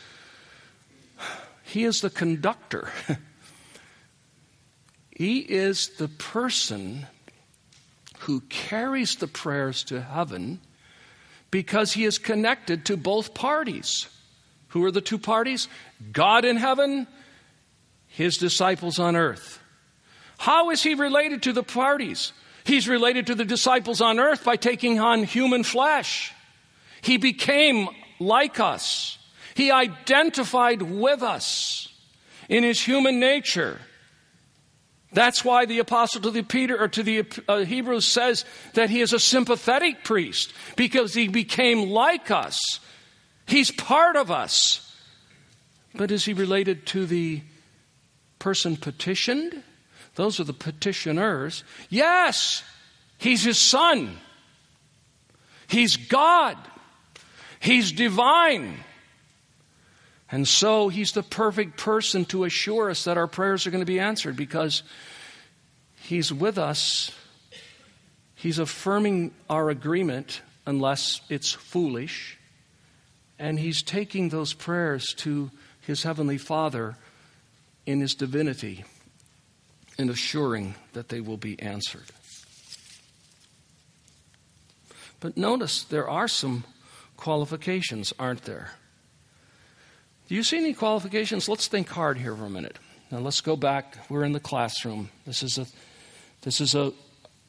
[1.62, 2.90] he is the conductor.
[5.10, 7.06] he is the person
[8.26, 10.60] who carries the prayers to heaven
[11.52, 14.08] because he is connected to both parties.
[14.68, 15.68] Who are the two parties?
[16.12, 17.06] God in heaven,
[18.08, 19.60] his disciples on earth.
[20.38, 22.32] How is he related to the parties?
[22.64, 26.32] He's related to the disciples on earth by taking on human flesh.
[27.02, 29.18] He became like us.
[29.54, 31.94] He identified with us
[32.48, 33.78] in his human nature.
[35.16, 39.00] That's why the apostle to the Peter or to the uh, Hebrews says that he
[39.00, 42.80] is a sympathetic priest because he became like us.
[43.46, 44.94] He's part of us.
[45.94, 47.40] But is he related to the
[48.38, 49.62] person petitioned?
[50.16, 51.64] Those are the petitioners.
[51.88, 52.62] Yes,
[53.16, 54.18] he's his son.
[55.66, 56.58] He's God.
[57.58, 58.84] He's divine.
[60.30, 63.86] And so he's the perfect person to assure us that our prayers are going to
[63.86, 64.82] be answered because
[66.00, 67.12] he's with us.
[68.34, 72.38] He's affirming our agreement unless it's foolish.
[73.38, 76.96] And he's taking those prayers to his heavenly Father
[77.84, 78.84] in his divinity
[79.98, 82.06] and assuring that they will be answered.
[85.20, 86.64] But notice there are some
[87.16, 88.72] qualifications, aren't there?
[90.28, 91.48] Do you see any qualifications?
[91.48, 92.78] Let's think hard here for a minute.
[93.12, 93.96] Now let's go back.
[94.10, 95.10] We're in the classroom.
[95.24, 95.66] This is a
[96.42, 96.92] this is a,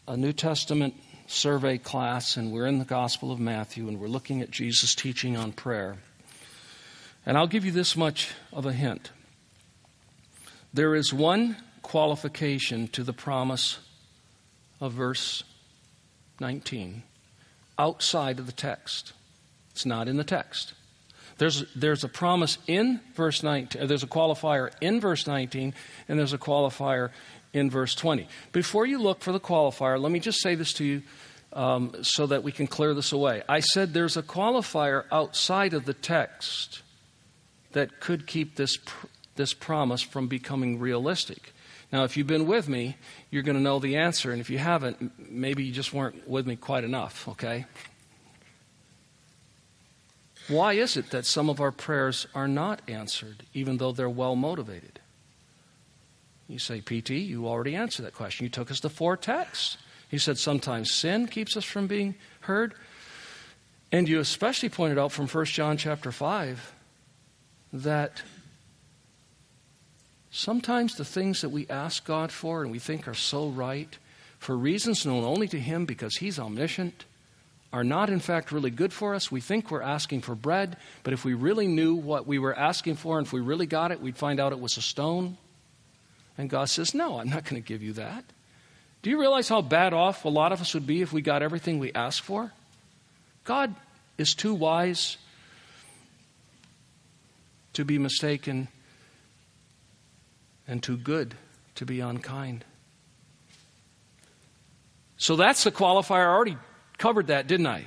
[0.07, 0.93] a New Testament
[1.25, 5.35] survey class, and we're in the Gospel of Matthew, and we're looking at Jesus' teaching
[5.35, 5.97] on prayer.
[7.25, 9.11] And I'll give you this much of a hint.
[10.73, 13.79] There is one qualification to the promise
[14.79, 15.43] of verse
[16.39, 17.01] 19
[17.79, 19.13] outside of the text.
[19.71, 20.73] It's not in the text.
[21.37, 25.73] There's, there's a promise in verse 19, there's a qualifier in verse 19,
[26.07, 27.11] and there's a qualifier
[27.53, 28.27] in verse 20.
[28.51, 31.01] Before you look for the qualifier, let me just say this to you
[31.53, 33.43] um, so that we can clear this away.
[33.47, 36.81] I said there's a qualifier outside of the text
[37.73, 38.77] that could keep this,
[39.35, 41.53] this promise from becoming realistic.
[41.91, 42.97] Now, if you've been with me,
[43.31, 44.31] you're going to know the answer.
[44.31, 47.65] And if you haven't, maybe you just weren't with me quite enough, okay?
[50.47, 54.35] Why is it that some of our prayers are not answered, even though they're well
[54.35, 54.99] motivated?
[56.47, 58.45] You say, PT, you already answered that question.
[58.45, 59.77] You took us to four texts.
[60.09, 62.73] He said sometimes sin keeps us from being heard.
[63.91, 66.73] And you especially pointed out from 1 John chapter 5
[67.73, 68.21] that
[70.37, 73.97] Sometimes the things that we ask God for and we think are so right,
[74.37, 77.05] for reasons known only to Him because He's omniscient,
[77.77, 79.31] are not in fact really good for us.
[79.31, 82.95] We think we're asking for bread, but if we really knew what we were asking
[82.95, 85.37] for and if we really got it, we'd find out it was a stone.
[86.39, 88.25] And God says, No, I'm not going to give you that.
[89.03, 91.43] Do you realize how bad off a lot of us would be if we got
[91.43, 92.51] everything we asked for?
[93.43, 93.75] God
[94.17, 95.17] is too wise
[97.73, 98.69] to be mistaken
[100.67, 101.35] and too good
[101.75, 102.65] to be unkind.
[105.17, 106.25] So that's the qualifier.
[106.25, 106.57] I already
[106.97, 107.85] covered that, didn't I?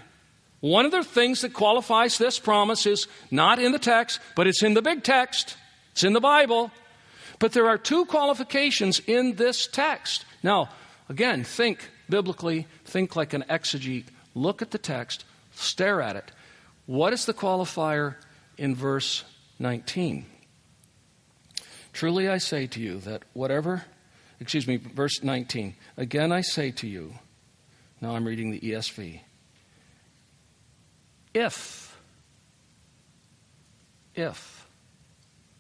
[0.61, 4.63] One of the things that qualifies this promise is not in the text, but it's
[4.63, 5.57] in the big text.
[5.93, 6.71] It's in the Bible.
[7.39, 10.27] But there are two qualifications in this text.
[10.43, 10.69] Now,
[11.09, 14.07] again, think biblically, think like an exegete.
[14.35, 16.31] Look at the text, stare at it.
[16.87, 18.17] What is the qualifier
[18.59, 19.25] in verse
[19.59, 20.27] 19?
[21.93, 23.85] Truly I say to you that whatever,
[24.39, 27.15] excuse me, verse 19, again I say to you,
[28.01, 29.21] now I'm reading the ESV,
[31.33, 31.97] if,
[34.15, 34.67] if,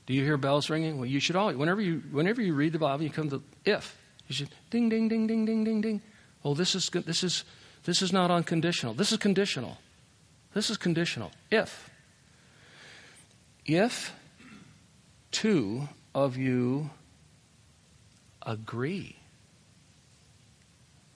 [0.06, 0.96] do you hear bells ringing?
[0.96, 3.96] Well, you should always, whenever you, whenever you read the Bible, you come to if.
[4.26, 6.02] You should ding, ding, ding, ding, ding, ding, ding.
[6.44, 7.44] Oh, this is, this is,
[7.84, 8.94] this is not unconditional.
[8.94, 9.78] This is conditional.
[10.52, 11.30] This is conditional.
[11.50, 11.90] If.
[13.64, 14.12] If
[15.30, 16.90] two of you
[18.44, 19.16] agree?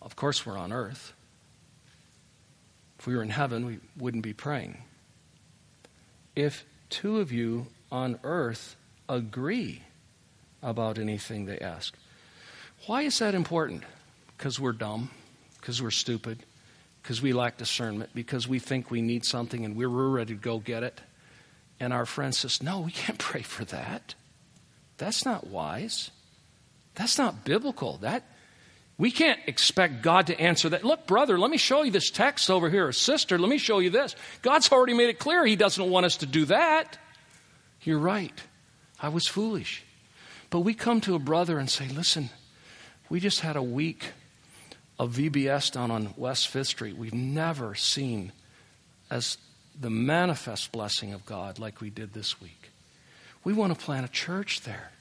[0.00, 1.13] Of course, we're on earth.
[3.04, 4.78] If we were in heaven, we wouldn't be praying.
[6.34, 8.76] If two of you on earth
[9.10, 9.82] agree
[10.62, 11.94] about anything they ask,
[12.86, 13.82] why is that important?
[14.38, 15.10] Because we're dumb,
[15.60, 16.44] because we're stupid,
[17.02, 20.58] because we lack discernment, because we think we need something and we're ready to go
[20.58, 21.02] get it.
[21.78, 24.14] And our friend says, No, we can't pray for that.
[24.96, 26.10] That's not wise.
[26.94, 27.98] That's not biblical.
[27.98, 28.22] That
[28.96, 30.84] We can't expect God to answer that.
[30.84, 32.92] Look, brother, let me show you this text over here.
[32.92, 34.14] Sister, let me show you this.
[34.42, 36.98] God's already made it clear He doesn't want us to do that.
[37.82, 38.40] You're right.
[39.00, 39.82] I was foolish.
[40.50, 42.30] But we come to a brother and say, listen,
[43.08, 44.12] we just had a week
[44.98, 46.96] of VBS down on West Fifth Street.
[46.96, 48.32] We've never seen
[49.10, 49.38] as
[49.78, 52.70] the manifest blessing of God like we did this week.
[53.42, 54.92] We want to plant a church there.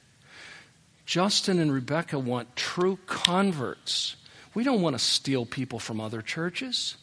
[1.06, 4.16] Justin and Rebecca want true converts.
[4.54, 6.96] We don't want to steal people from other churches.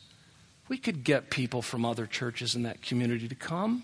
[0.67, 3.83] We could get people from other churches in that community to come.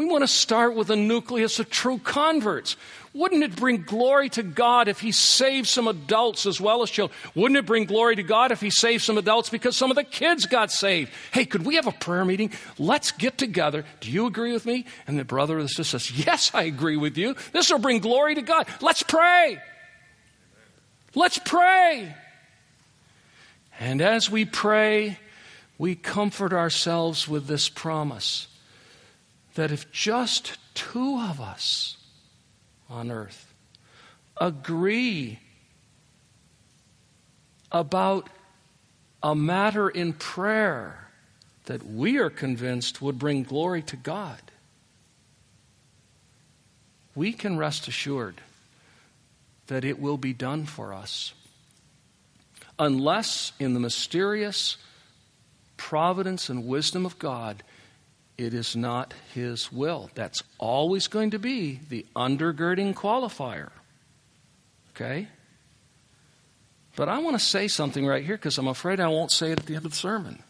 [0.00, 2.78] We want to start with a nucleus of true converts.
[3.12, 7.14] Wouldn't it bring glory to God if He saved some adults as well as children?
[7.34, 10.04] Wouldn't it bring glory to God if He saved some adults because some of the
[10.04, 11.12] kids got saved?
[11.32, 12.50] Hey, could we have a prayer meeting?
[12.78, 13.84] Let's get together.
[14.00, 14.86] Do you agree with me?
[15.06, 17.36] And the brother or the sister says, Yes, I agree with you.
[17.52, 18.68] This will bring glory to God.
[18.80, 19.58] Let's pray.
[21.14, 22.16] Let's pray.
[23.78, 25.18] And as we pray,
[25.76, 28.46] we comfort ourselves with this promise
[29.60, 31.98] that if just two of us
[32.88, 33.52] on earth
[34.40, 35.38] agree
[37.70, 38.30] about
[39.22, 41.10] a matter in prayer
[41.66, 44.40] that we are convinced would bring glory to God,
[47.14, 48.40] we can rest assured
[49.66, 51.34] that it will be done for us.
[52.78, 54.78] Unless, in the mysterious
[55.76, 57.62] providence and wisdom of God,
[58.40, 60.10] it is not His will.
[60.14, 63.68] That's always going to be the undergirding qualifier.
[64.94, 65.28] Okay?
[66.96, 69.58] But I want to say something right here because I'm afraid I won't say it
[69.58, 70.42] at the end of the sermon.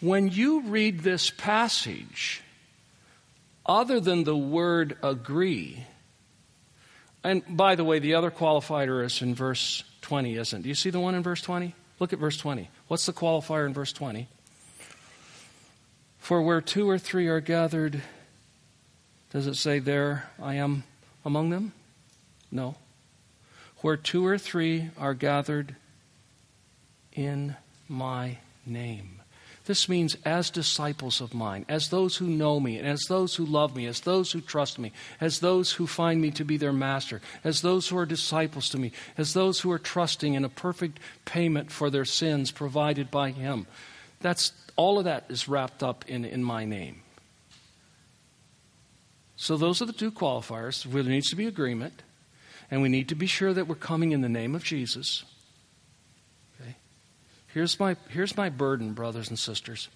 [0.00, 2.42] When you read this passage,
[3.64, 5.84] other than the word agree,
[7.24, 10.62] and by the way, the other qualifier is in verse 20, isn't it?
[10.64, 11.74] Do you see the one in verse 20?
[11.98, 12.68] Look at verse 20.
[12.88, 14.28] What's the qualifier in verse 20?
[16.26, 18.02] For where two or three are gathered,
[19.30, 20.82] does it say there, I am
[21.24, 21.72] among them?
[22.50, 22.74] No.
[23.82, 25.76] Where two or three are gathered
[27.12, 27.54] in
[27.88, 29.20] my name.
[29.66, 33.46] This means as disciples of mine, as those who know me, and as those who
[33.46, 36.72] love me, as those who trust me, as those who find me to be their
[36.72, 40.48] master, as those who are disciples to me, as those who are trusting in a
[40.48, 43.68] perfect payment for their sins provided by Him.
[44.20, 47.02] That's all of that is wrapped up in, in my name.
[49.36, 50.84] So those are the two qualifiers.
[50.84, 52.02] There needs to be agreement,
[52.70, 55.24] and we need to be sure that we're coming in the name of Jesus.
[56.60, 56.76] Okay?
[57.48, 59.88] Here's my, here's my burden, brothers and sisters.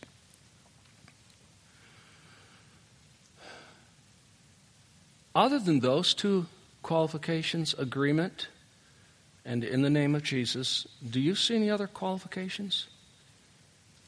[5.34, 6.46] Other than those two
[6.82, 8.48] qualifications, agreement
[9.44, 12.88] and in the name of Jesus, do you see any other qualifications?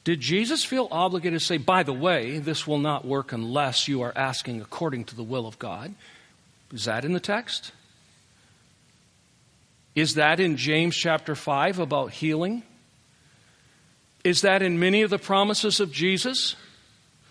[0.05, 4.03] Did Jesus feel obligated to say, by the way, this will not work unless you
[4.03, 5.95] are asking according to the will of God?
[6.73, 7.73] Is that in the text?
[9.95, 12.63] Is that in James chapter 5 about healing?
[14.25, 16.57] Is that in many of the promises of Jesus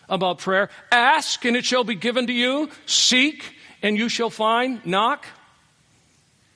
[0.07, 0.69] about prayer?
[0.91, 2.69] Ask and it shall be given to you.
[2.86, 4.86] Seek and you shall find.
[4.86, 5.26] Knock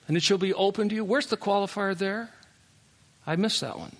[0.07, 1.03] and it shall be open to you.
[1.03, 2.29] Where's the qualifier there?
[3.25, 3.95] I missed that one.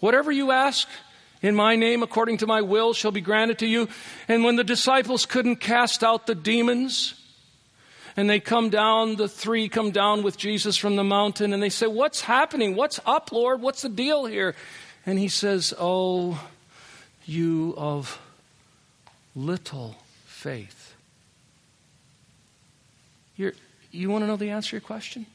[0.00, 0.88] Whatever you ask
[1.42, 3.88] in my name, according to my will, shall be granted to you.
[4.26, 7.14] And when the disciples couldn't cast out the demons,
[8.16, 11.68] and they come down, the three come down with Jesus from the mountain, and they
[11.68, 12.74] say, What's happening?
[12.74, 13.60] What's up, Lord?
[13.60, 14.56] What's the deal here?
[15.06, 16.44] And he says, Oh,
[17.24, 18.20] you of
[19.36, 19.96] little
[20.26, 20.96] faith.
[23.36, 23.52] You're,
[23.92, 25.26] you want to know the answer to your question?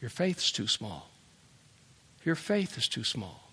[0.00, 1.10] Your faith's too small.
[2.24, 3.45] Your faith is too small.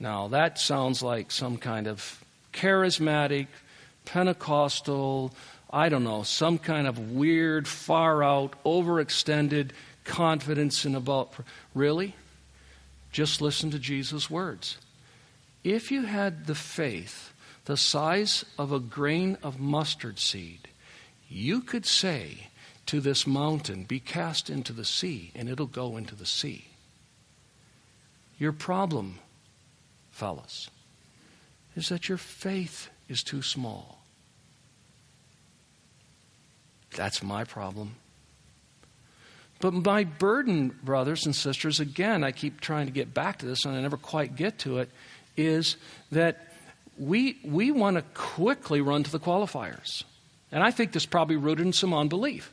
[0.00, 3.48] Now, that sounds like some kind of charismatic,
[4.04, 5.34] Pentecostal,
[5.70, 9.70] I don't know, some kind of weird, far out, overextended
[10.04, 11.32] confidence in about.
[11.74, 12.14] Really?
[13.12, 14.78] Just listen to Jesus' words.
[15.64, 17.32] If you had the faith
[17.68, 20.68] the size of a grain of mustard seed,
[21.28, 22.48] you could say
[22.86, 26.68] to this mountain, Be cast into the sea, and it'll go into the sea.
[28.38, 29.18] Your problem
[30.18, 30.68] fellas,
[31.76, 34.02] is that your faith is too small.
[36.96, 37.94] That's my problem.
[39.60, 43.64] But my burden, brothers and sisters, again, I keep trying to get back to this
[43.64, 44.90] and I never quite get to it,
[45.36, 45.76] is
[46.10, 46.52] that
[46.98, 50.04] we, we want to quickly run to the qualifiers.
[50.50, 52.52] And I think this probably rooted in some unbelief.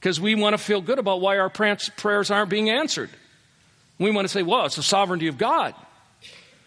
[0.00, 3.10] because we want to feel good about why our prayers aren't being answered.
[3.98, 5.74] We want to say, well, it's the sovereignty of God.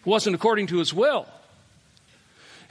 [0.04, 1.28] It wasn't according to his will.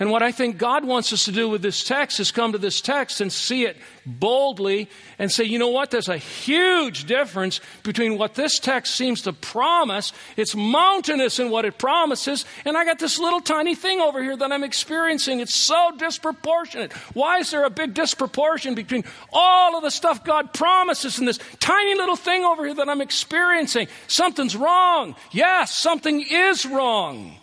[0.01, 2.57] And what I think God wants us to do with this text is come to
[2.57, 4.89] this text and see it boldly
[5.19, 5.91] and say, you know what?
[5.91, 10.11] There's a huge difference between what this text seems to promise.
[10.37, 12.45] It's mountainous in what it promises.
[12.65, 15.39] And I got this little tiny thing over here that I'm experiencing.
[15.39, 16.93] It's so disproportionate.
[17.13, 21.37] Why is there a big disproportion between all of the stuff God promises and this
[21.59, 23.87] tiny little thing over here that I'm experiencing?
[24.07, 25.15] Something's wrong.
[25.31, 27.37] Yes, something is wrong.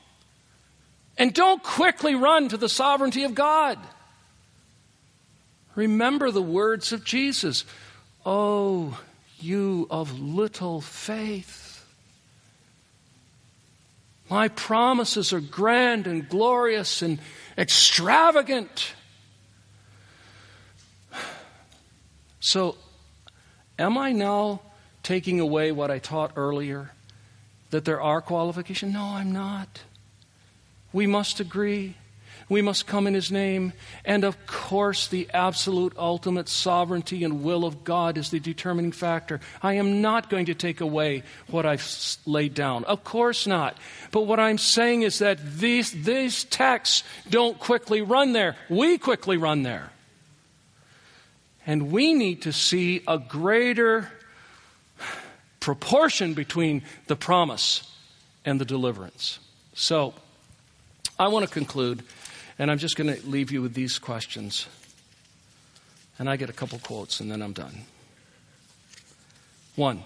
[1.19, 3.79] And don't quickly run to the sovereignty of God.
[5.75, 7.65] Remember the words of Jesus
[8.25, 9.01] Oh,
[9.41, 11.85] you of little faith.
[14.29, 17.19] My promises are grand and glorious and
[17.57, 18.93] extravagant.
[22.41, 22.77] So,
[23.79, 24.61] am I now
[25.03, 26.91] taking away what I taught earlier?
[27.71, 28.93] That there are qualifications?
[28.93, 29.81] No, I'm not.
[30.93, 31.97] We must agree.
[32.49, 33.75] We must come in His name.
[34.05, 39.41] And of course, the absolute ultimate sovereignty and will of God is the determining factor.
[39.63, 42.85] I am not going to take away what I've laid down.
[42.85, 43.77] Of course not.
[44.13, 48.57] But what I'm saying is that these, these texts don't quickly run there.
[48.71, 49.91] We quickly run there.
[51.67, 54.11] And we need to see a greater
[55.61, 57.83] proportion between the promise
[58.47, 59.39] and the deliverance.
[59.75, 60.15] So,
[61.19, 62.05] I want to conclude,
[62.59, 64.69] and I'm just going to leave you with these questions.
[66.19, 67.83] And I get a couple quotes, and then I'm done.
[69.75, 70.03] One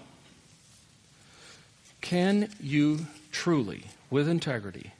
[2.01, 4.91] Can you truly, with integrity,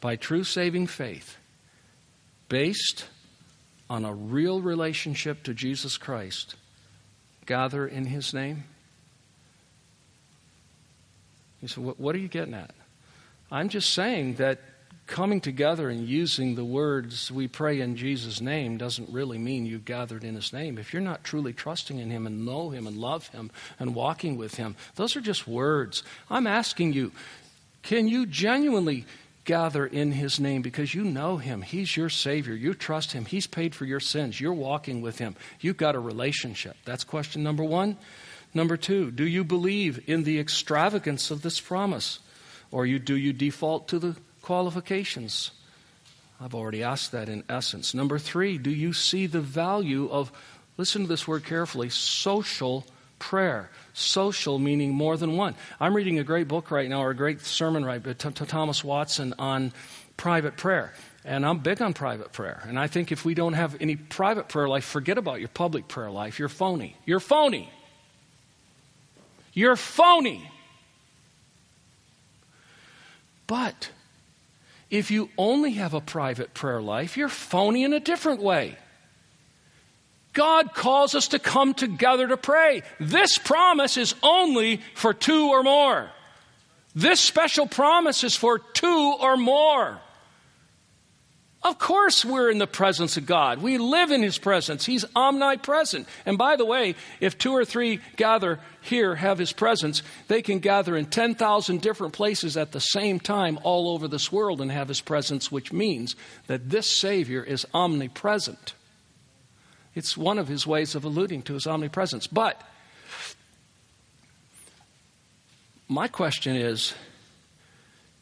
[0.00, 1.36] by true saving faith,
[2.48, 3.06] based
[3.90, 6.56] on a real relationship to Jesus Christ,
[7.46, 8.64] gather in His name?
[11.62, 12.70] You say, what are you getting at?
[13.50, 14.60] I'm just saying that
[15.06, 19.78] coming together and using the words we pray in Jesus' name doesn't really mean you
[19.78, 20.76] gathered in his name.
[20.76, 24.36] If you're not truly trusting in him and know him and love him and walking
[24.36, 26.02] with him, those are just words.
[26.28, 27.10] I'm asking you,
[27.82, 29.06] can you genuinely
[29.46, 31.62] gather in his name because you know him?
[31.62, 32.52] He's your Savior.
[32.54, 33.24] You trust him.
[33.24, 34.38] He's paid for your sins.
[34.38, 35.36] You're walking with him.
[35.60, 36.76] You've got a relationship.
[36.84, 37.96] That's question number one.
[38.52, 42.18] Number two, do you believe in the extravagance of this promise?
[42.70, 45.52] Or you, do you default to the qualifications?
[46.40, 47.94] I've already asked that in essence.
[47.94, 50.30] Number three, do you see the value of,
[50.76, 52.86] listen to this word carefully, social
[53.18, 53.70] prayer?
[53.92, 55.56] Social meaning more than one.
[55.80, 59.34] I'm reading a great book right now, or a great sermon right by Thomas Watson
[59.38, 59.72] on
[60.16, 60.92] private prayer.
[61.24, 62.62] And I'm big on private prayer.
[62.66, 65.88] And I think if we don't have any private prayer life, forget about your public
[65.88, 66.38] prayer life.
[66.38, 66.96] You're phony.
[67.04, 67.70] You're phony.
[69.52, 70.48] You're phony.
[73.48, 73.90] But
[74.90, 78.76] if you only have a private prayer life, you're phony in a different way.
[80.32, 82.82] God calls us to come together to pray.
[83.00, 86.10] This promise is only for two or more.
[86.94, 89.98] This special promise is for two or more.
[91.62, 93.60] Of course, we're in the presence of God.
[93.60, 94.86] We live in His presence.
[94.86, 96.06] He's omnipresent.
[96.24, 100.60] And by the way, if two or three gather here, have His presence, they can
[100.60, 104.86] gather in 10,000 different places at the same time all over this world and have
[104.86, 106.14] His presence, which means
[106.46, 108.74] that this Savior is omnipresent.
[109.96, 112.28] It's one of His ways of alluding to His omnipresence.
[112.28, 112.62] But
[115.88, 116.94] my question is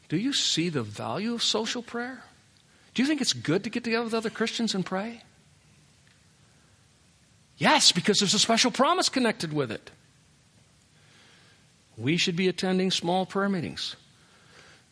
[0.09, 2.23] do you see the value of social prayer?
[2.97, 5.21] Do you think it's good to get together with other Christians and pray?
[7.59, 9.91] Yes, because there's a special promise connected with it.
[11.95, 13.95] We should be attending small prayer meetings.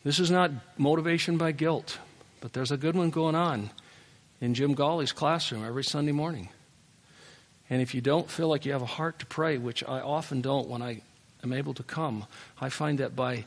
[0.04, 1.98] This is not motivation by guilt,
[2.40, 3.70] but there's a good one going on
[4.40, 6.48] in Jim Gawley's classroom every Sunday morning.
[7.68, 10.42] And if you don't feel like you have a heart to pray, which I often
[10.42, 11.00] don't when I
[11.42, 12.26] am able to come,
[12.60, 13.46] I find that by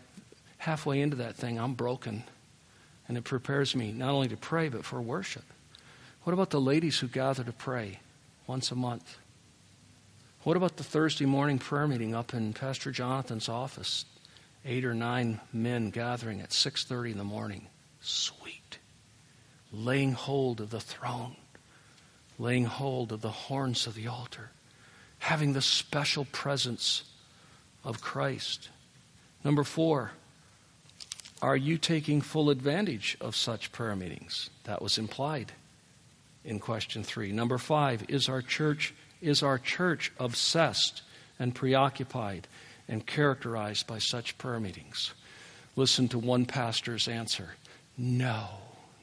[0.57, 2.25] halfway into that thing, I'm broken.
[3.09, 5.43] And it prepares me not only to pray, but for worship.
[6.23, 7.99] What about the ladies who gather to pray
[8.45, 9.17] once a month?
[10.43, 14.05] What about the Thursday morning prayer meeting up in Pastor Jonathan's office?
[14.63, 17.67] Eight or nine men gathering at 6:30 in the morning.
[17.99, 18.77] Sweet.
[19.73, 21.35] Laying hold of the throne.
[22.37, 24.51] Laying hold of the horns of the altar.
[25.19, 27.03] Having the special presence
[27.83, 28.69] of Christ.
[29.43, 30.11] Number 4,
[31.41, 34.49] are you taking full advantage of such prayer meetings?
[34.65, 35.53] That was implied.
[36.45, 37.31] in question three.
[37.31, 41.01] Number five, is our church, is our church obsessed
[41.37, 42.47] and preoccupied
[42.87, 45.13] and characterized by such prayer meetings?
[45.75, 47.55] Listen to one pastor's answer
[47.97, 48.47] no,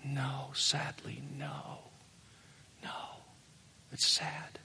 [0.04, 1.80] no, sadly, no,
[2.82, 2.90] no.
[3.92, 4.58] It's sad.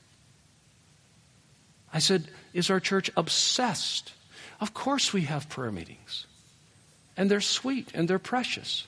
[1.94, 4.14] I said, Is our church obsessed?
[4.62, 6.28] Of course, we have prayer meetings.
[7.18, 8.88] And they're sweet and they're precious.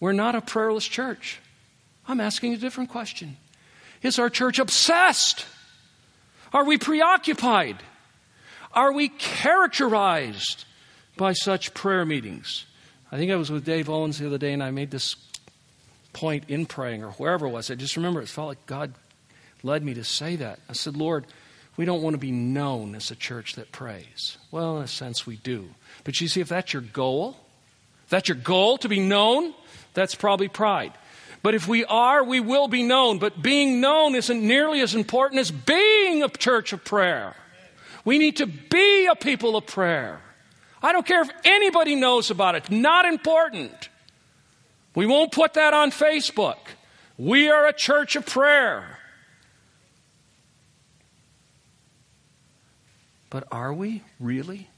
[0.00, 1.40] We're not a prayerless church.
[2.06, 3.36] I'm asking a different question.
[4.02, 5.46] Is our church obsessed?
[6.52, 7.78] Are we preoccupied?
[8.72, 10.64] Are we characterized
[11.16, 12.66] by such prayer meetings?
[13.10, 15.16] I think I was with Dave Owens the other day and I made this
[16.12, 17.70] point in praying or wherever it was.
[17.70, 18.92] I just remember it felt like God
[19.62, 20.58] led me to say that.
[20.68, 21.26] I said, Lord,
[21.76, 24.38] we don't want to be known as a church that prays.
[24.50, 25.70] Well, in a sense, we do.
[26.04, 27.36] But you see, if that's your goal,
[28.04, 29.54] if that's your goal to be known,
[29.92, 30.92] that's probably pride.
[31.42, 33.18] But if we are, we will be known.
[33.18, 37.34] But being known isn't nearly as important as being a church of prayer.
[38.04, 40.20] We need to be a people of prayer.
[40.82, 43.88] I don't care if anybody knows about it, not important.
[44.94, 46.58] We won't put that on Facebook.
[47.18, 48.93] We are a church of prayer.
[53.34, 54.68] But are we really?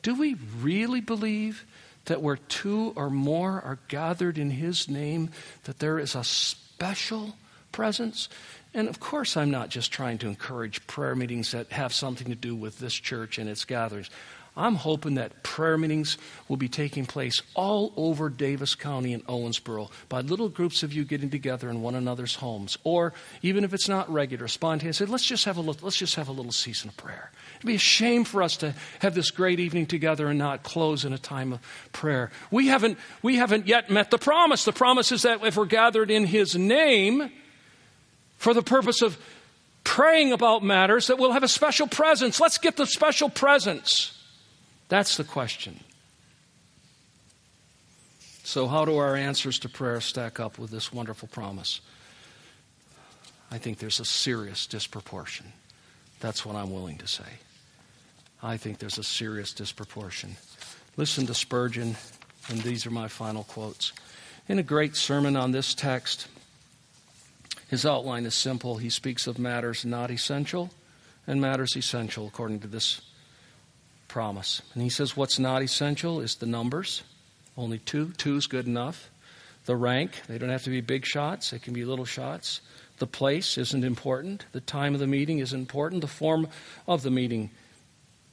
[0.00, 1.66] Do we really believe
[2.06, 5.28] that where two or more are gathered in His name,
[5.64, 7.36] that there is a special
[7.72, 8.30] presence.
[8.72, 12.34] And of course, I'm not just trying to encourage prayer meetings that have something to
[12.34, 14.08] do with this church and its gatherings.
[14.56, 16.16] I'm hoping that prayer meetings
[16.48, 21.04] will be taking place all over Daviess County and Owensboro by little groups of you
[21.04, 23.12] getting together in one another's homes, or
[23.42, 25.00] even if it's not regular, spontaneous.
[25.00, 27.32] Let's just have a let's just have a little season of prayer.
[27.64, 31.06] It'd be a shame for us to have this great evening together and not close
[31.06, 31.60] in a time of
[31.92, 32.30] prayer.
[32.50, 34.66] We haven't we haven't yet met the promise.
[34.66, 37.32] The promise is that if we're gathered in His name
[38.36, 39.16] for the purpose of
[39.82, 42.38] praying about matters, that we'll have a special presence.
[42.38, 44.12] Let's get the special presence.
[44.90, 45.80] That's the question.
[48.42, 51.80] So, how do our answers to prayer stack up with this wonderful promise?
[53.50, 55.46] I think there's a serious disproportion.
[56.20, 57.38] That's what I'm willing to say.
[58.44, 60.36] I think there's a serious disproportion.
[60.98, 61.96] Listen to Spurgeon,
[62.50, 63.94] and these are my final quotes.
[64.48, 66.28] In a great sermon on this text,
[67.68, 68.76] his outline is simple.
[68.76, 70.70] He speaks of matters not essential
[71.26, 73.00] and matters essential according to this
[74.08, 74.60] promise.
[74.74, 77.02] And he says what's not essential is the numbers.
[77.56, 78.12] Only two.
[78.18, 79.08] Two is good enough.
[79.64, 82.60] The rank, they don't have to be big shots, they can be little shots.
[82.98, 84.44] The place isn't important.
[84.52, 86.02] The time of the meeting isn't important.
[86.02, 86.46] The form
[86.86, 87.50] of the meeting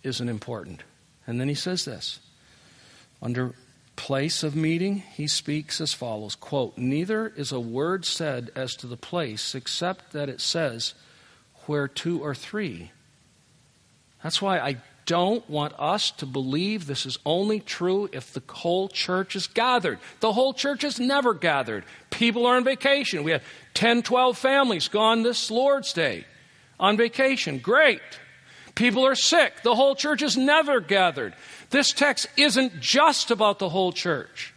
[0.03, 0.83] isn't important.
[1.27, 2.19] And then he says this
[3.21, 3.53] under
[3.95, 8.87] place of meeting, he speaks as follows quote, Neither is a word said as to
[8.87, 10.93] the place, except that it says,
[11.67, 12.91] where two or three.
[14.23, 18.87] That's why I don't want us to believe this is only true if the whole
[18.87, 19.99] church is gathered.
[20.19, 21.83] The whole church is never gathered.
[22.09, 23.23] People are on vacation.
[23.23, 23.43] We have
[23.73, 26.25] 10, 12 families gone this Lord's Day
[26.79, 27.59] on vacation.
[27.59, 28.01] Great.
[28.75, 29.63] People are sick.
[29.63, 31.33] The whole church is never gathered.
[31.69, 34.53] This text isn't just about the whole church.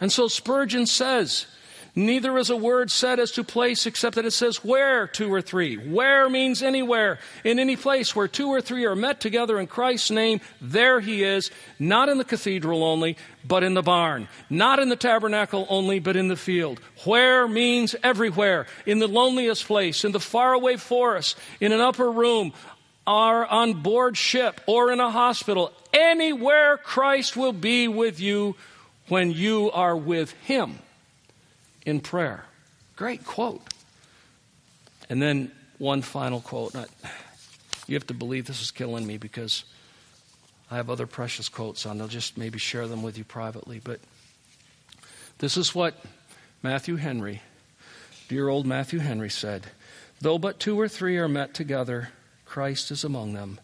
[0.00, 1.46] And so Spurgeon says,
[1.94, 5.40] Neither is a word said as to place except that it says where two or
[5.42, 5.76] three.
[5.76, 7.18] Where means anywhere.
[7.44, 11.24] In any place where two or three are met together in Christ's name, there he
[11.24, 14.28] is, not in the cathedral only, but in the barn.
[14.50, 16.80] Not in the tabernacle only, but in the field.
[17.04, 18.66] Where means everywhere.
[18.86, 22.52] In the loneliest place, in the faraway forest, in an upper room,
[23.06, 25.72] or on board ship, or in a hospital.
[25.94, 28.54] Anywhere Christ will be with you
[29.08, 30.78] when you are with him
[31.88, 32.44] in prayer.
[32.96, 33.62] Great quote.
[35.08, 36.74] And then one final quote.
[37.86, 39.64] You have to believe this is killing me because
[40.70, 42.00] I have other precious quotes on.
[42.00, 43.80] I'll just maybe share them with you privately.
[43.82, 44.00] But
[45.38, 45.94] this is what
[46.62, 47.40] Matthew Henry,
[48.28, 49.68] dear old Matthew Henry, said
[50.20, 52.10] Though but two or three are met together,
[52.44, 53.60] Christ is among them.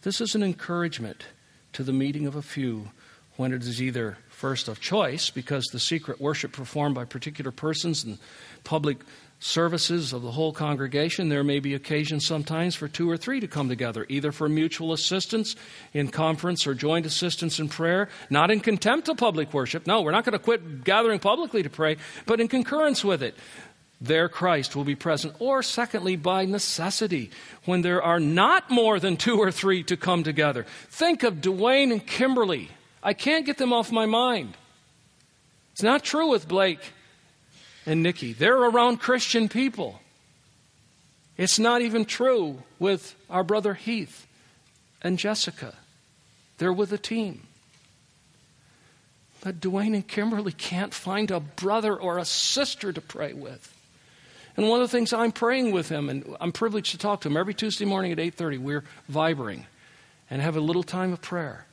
[0.00, 1.26] This is an encouragement
[1.74, 2.90] to the meeting of a few
[3.36, 8.04] when it is either first of choice because the secret worship performed by particular persons
[8.04, 8.18] and
[8.64, 8.98] public
[9.38, 13.48] services of the whole congregation, there may be occasion sometimes for two or three to
[13.48, 15.56] come together, either for mutual assistance
[15.94, 19.86] in conference or joint assistance in prayer, not in contempt of public worship.
[19.86, 23.34] No, we're not going to quit gathering publicly to pray, but in concurrence with it.
[24.02, 25.34] There Christ will be present.
[25.38, 27.30] Or, secondly, by necessity,
[27.64, 30.66] when there are not more than two or three to come together.
[30.90, 32.68] Think of Dwayne and Kimberly
[33.06, 34.56] I can't get them off my mind.
[35.70, 36.80] It's not true with Blake
[37.86, 38.32] and Nikki.
[38.32, 40.00] They're around Christian people.
[41.36, 44.26] It's not even true with our brother Heath
[45.02, 45.74] and Jessica.
[46.58, 47.46] They're with a team.
[49.40, 53.72] But Dwayne and Kimberly can't find a brother or a sister to pray with.
[54.56, 57.28] And one of the things I'm praying with him, and I'm privileged to talk to
[57.28, 59.66] him every Tuesday morning at 8:30, we're vibering
[60.28, 61.66] and have a little time of prayer.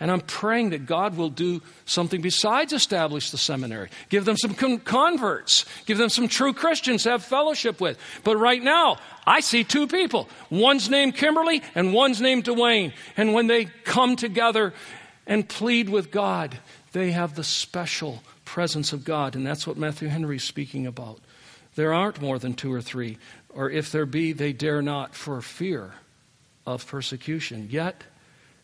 [0.00, 3.88] And I'm praying that God will do something besides establish the seminary.
[4.08, 5.64] Give them some converts.
[5.86, 7.98] Give them some true Christians to have fellowship with.
[8.24, 10.28] But right now, I see two people.
[10.50, 12.92] One's named Kimberly and one's named Dwayne.
[13.16, 14.74] And when they come together
[15.24, 16.58] and plead with God,
[16.92, 19.36] they have the special presence of God.
[19.36, 21.20] And that's what Matthew Henry is speaking about.
[21.74, 23.18] There aren't more than two or three,
[23.48, 25.94] or if there be, they dare not for fear
[26.66, 27.68] of persecution.
[27.70, 28.04] Yet,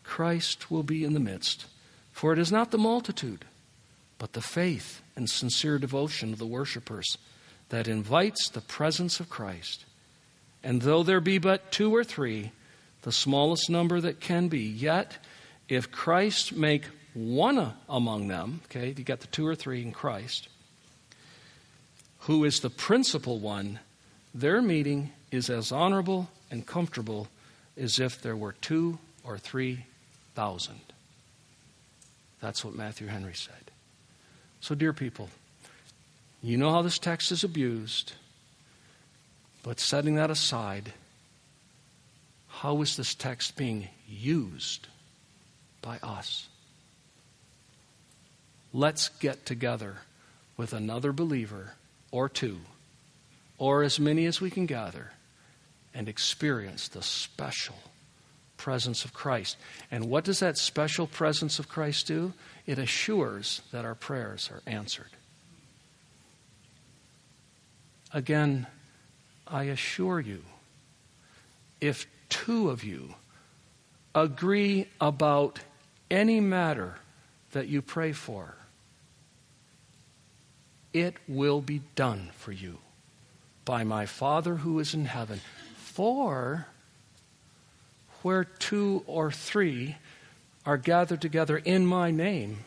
[0.08, 1.66] Christ will be in the midst.
[2.12, 3.44] For it is not the multitude,
[4.16, 7.18] but the faith and sincere devotion of the worshippers
[7.68, 9.84] that invites the presence of Christ.
[10.64, 12.50] And though there be but two or three,
[13.02, 15.18] the smallest number that can be, yet
[15.68, 16.84] if Christ make
[17.14, 20.48] one among them, okay, you got the two or three in Christ,
[22.20, 23.78] who is the principal one,
[24.34, 27.28] their meeting is as honorable and comfortable
[27.76, 29.84] as if there were two or three
[30.38, 30.80] thousand.
[32.40, 33.72] That's what Matthew Henry said.
[34.60, 35.30] So, dear people,
[36.40, 38.12] you know how this text is abused,
[39.64, 40.92] but setting that aside,
[42.46, 44.86] how is this text being used
[45.82, 46.46] by us?
[48.72, 49.96] Let's get together
[50.56, 51.72] with another believer
[52.12, 52.58] or two,
[53.58, 55.10] or as many as we can gather,
[55.92, 57.87] and experience the special
[58.58, 59.56] presence of Christ.
[59.90, 62.34] And what does that special presence of Christ do?
[62.66, 65.08] It assures that our prayers are answered.
[68.12, 68.66] Again,
[69.46, 70.42] I assure you,
[71.80, 73.14] if two of you
[74.14, 75.60] agree about
[76.10, 76.96] any matter
[77.52, 78.56] that you pray for,
[80.92, 82.78] it will be done for you
[83.64, 85.40] by my Father who is in heaven.
[85.76, 86.66] For
[88.22, 89.96] where two or three
[90.66, 92.58] are gathered together in my name,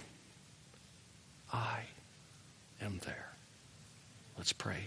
[1.54, 1.82] I
[2.82, 3.32] am there.
[4.38, 4.86] Let's pray.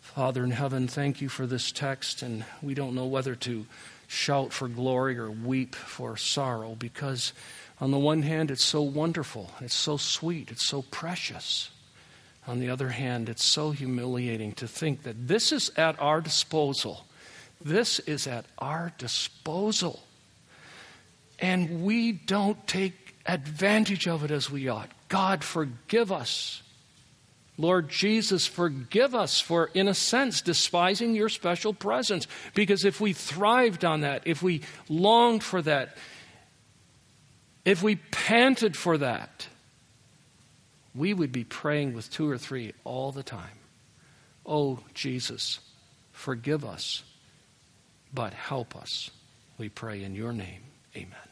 [0.00, 3.66] Father in heaven, thank you for this text, and we don't know whether to
[4.08, 7.32] shout for glory or weep for sorrow because,
[7.80, 11.70] on the one hand, it's so wonderful, it's so sweet, it's so precious.
[12.46, 17.04] On the other hand, it's so humiliating to think that this is at our disposal
[17.60, 20.00] this is at our disposal.
[21.38, 24.90] And we don't take advantage of it as we ought.
[25.08, 26.62] God, forgive us.
[27.56, 32.28] Lord Jesus, forgive us for, in a sense, despising your special presence.
[32.54, 35.96] Because if we thrived on that, if we longed for that,
[37.64, 39.48] if we panted for that,
[40.94, 43.58] we would be praying with two or three all the time.
[44.46, 45.58] Oh, Jesus,
[46.12, 47.02] forgive us
[48.12, 49.10] but help us.
[49.58, 50.62] We pray in your name.
[50.96, 51.27] Amen.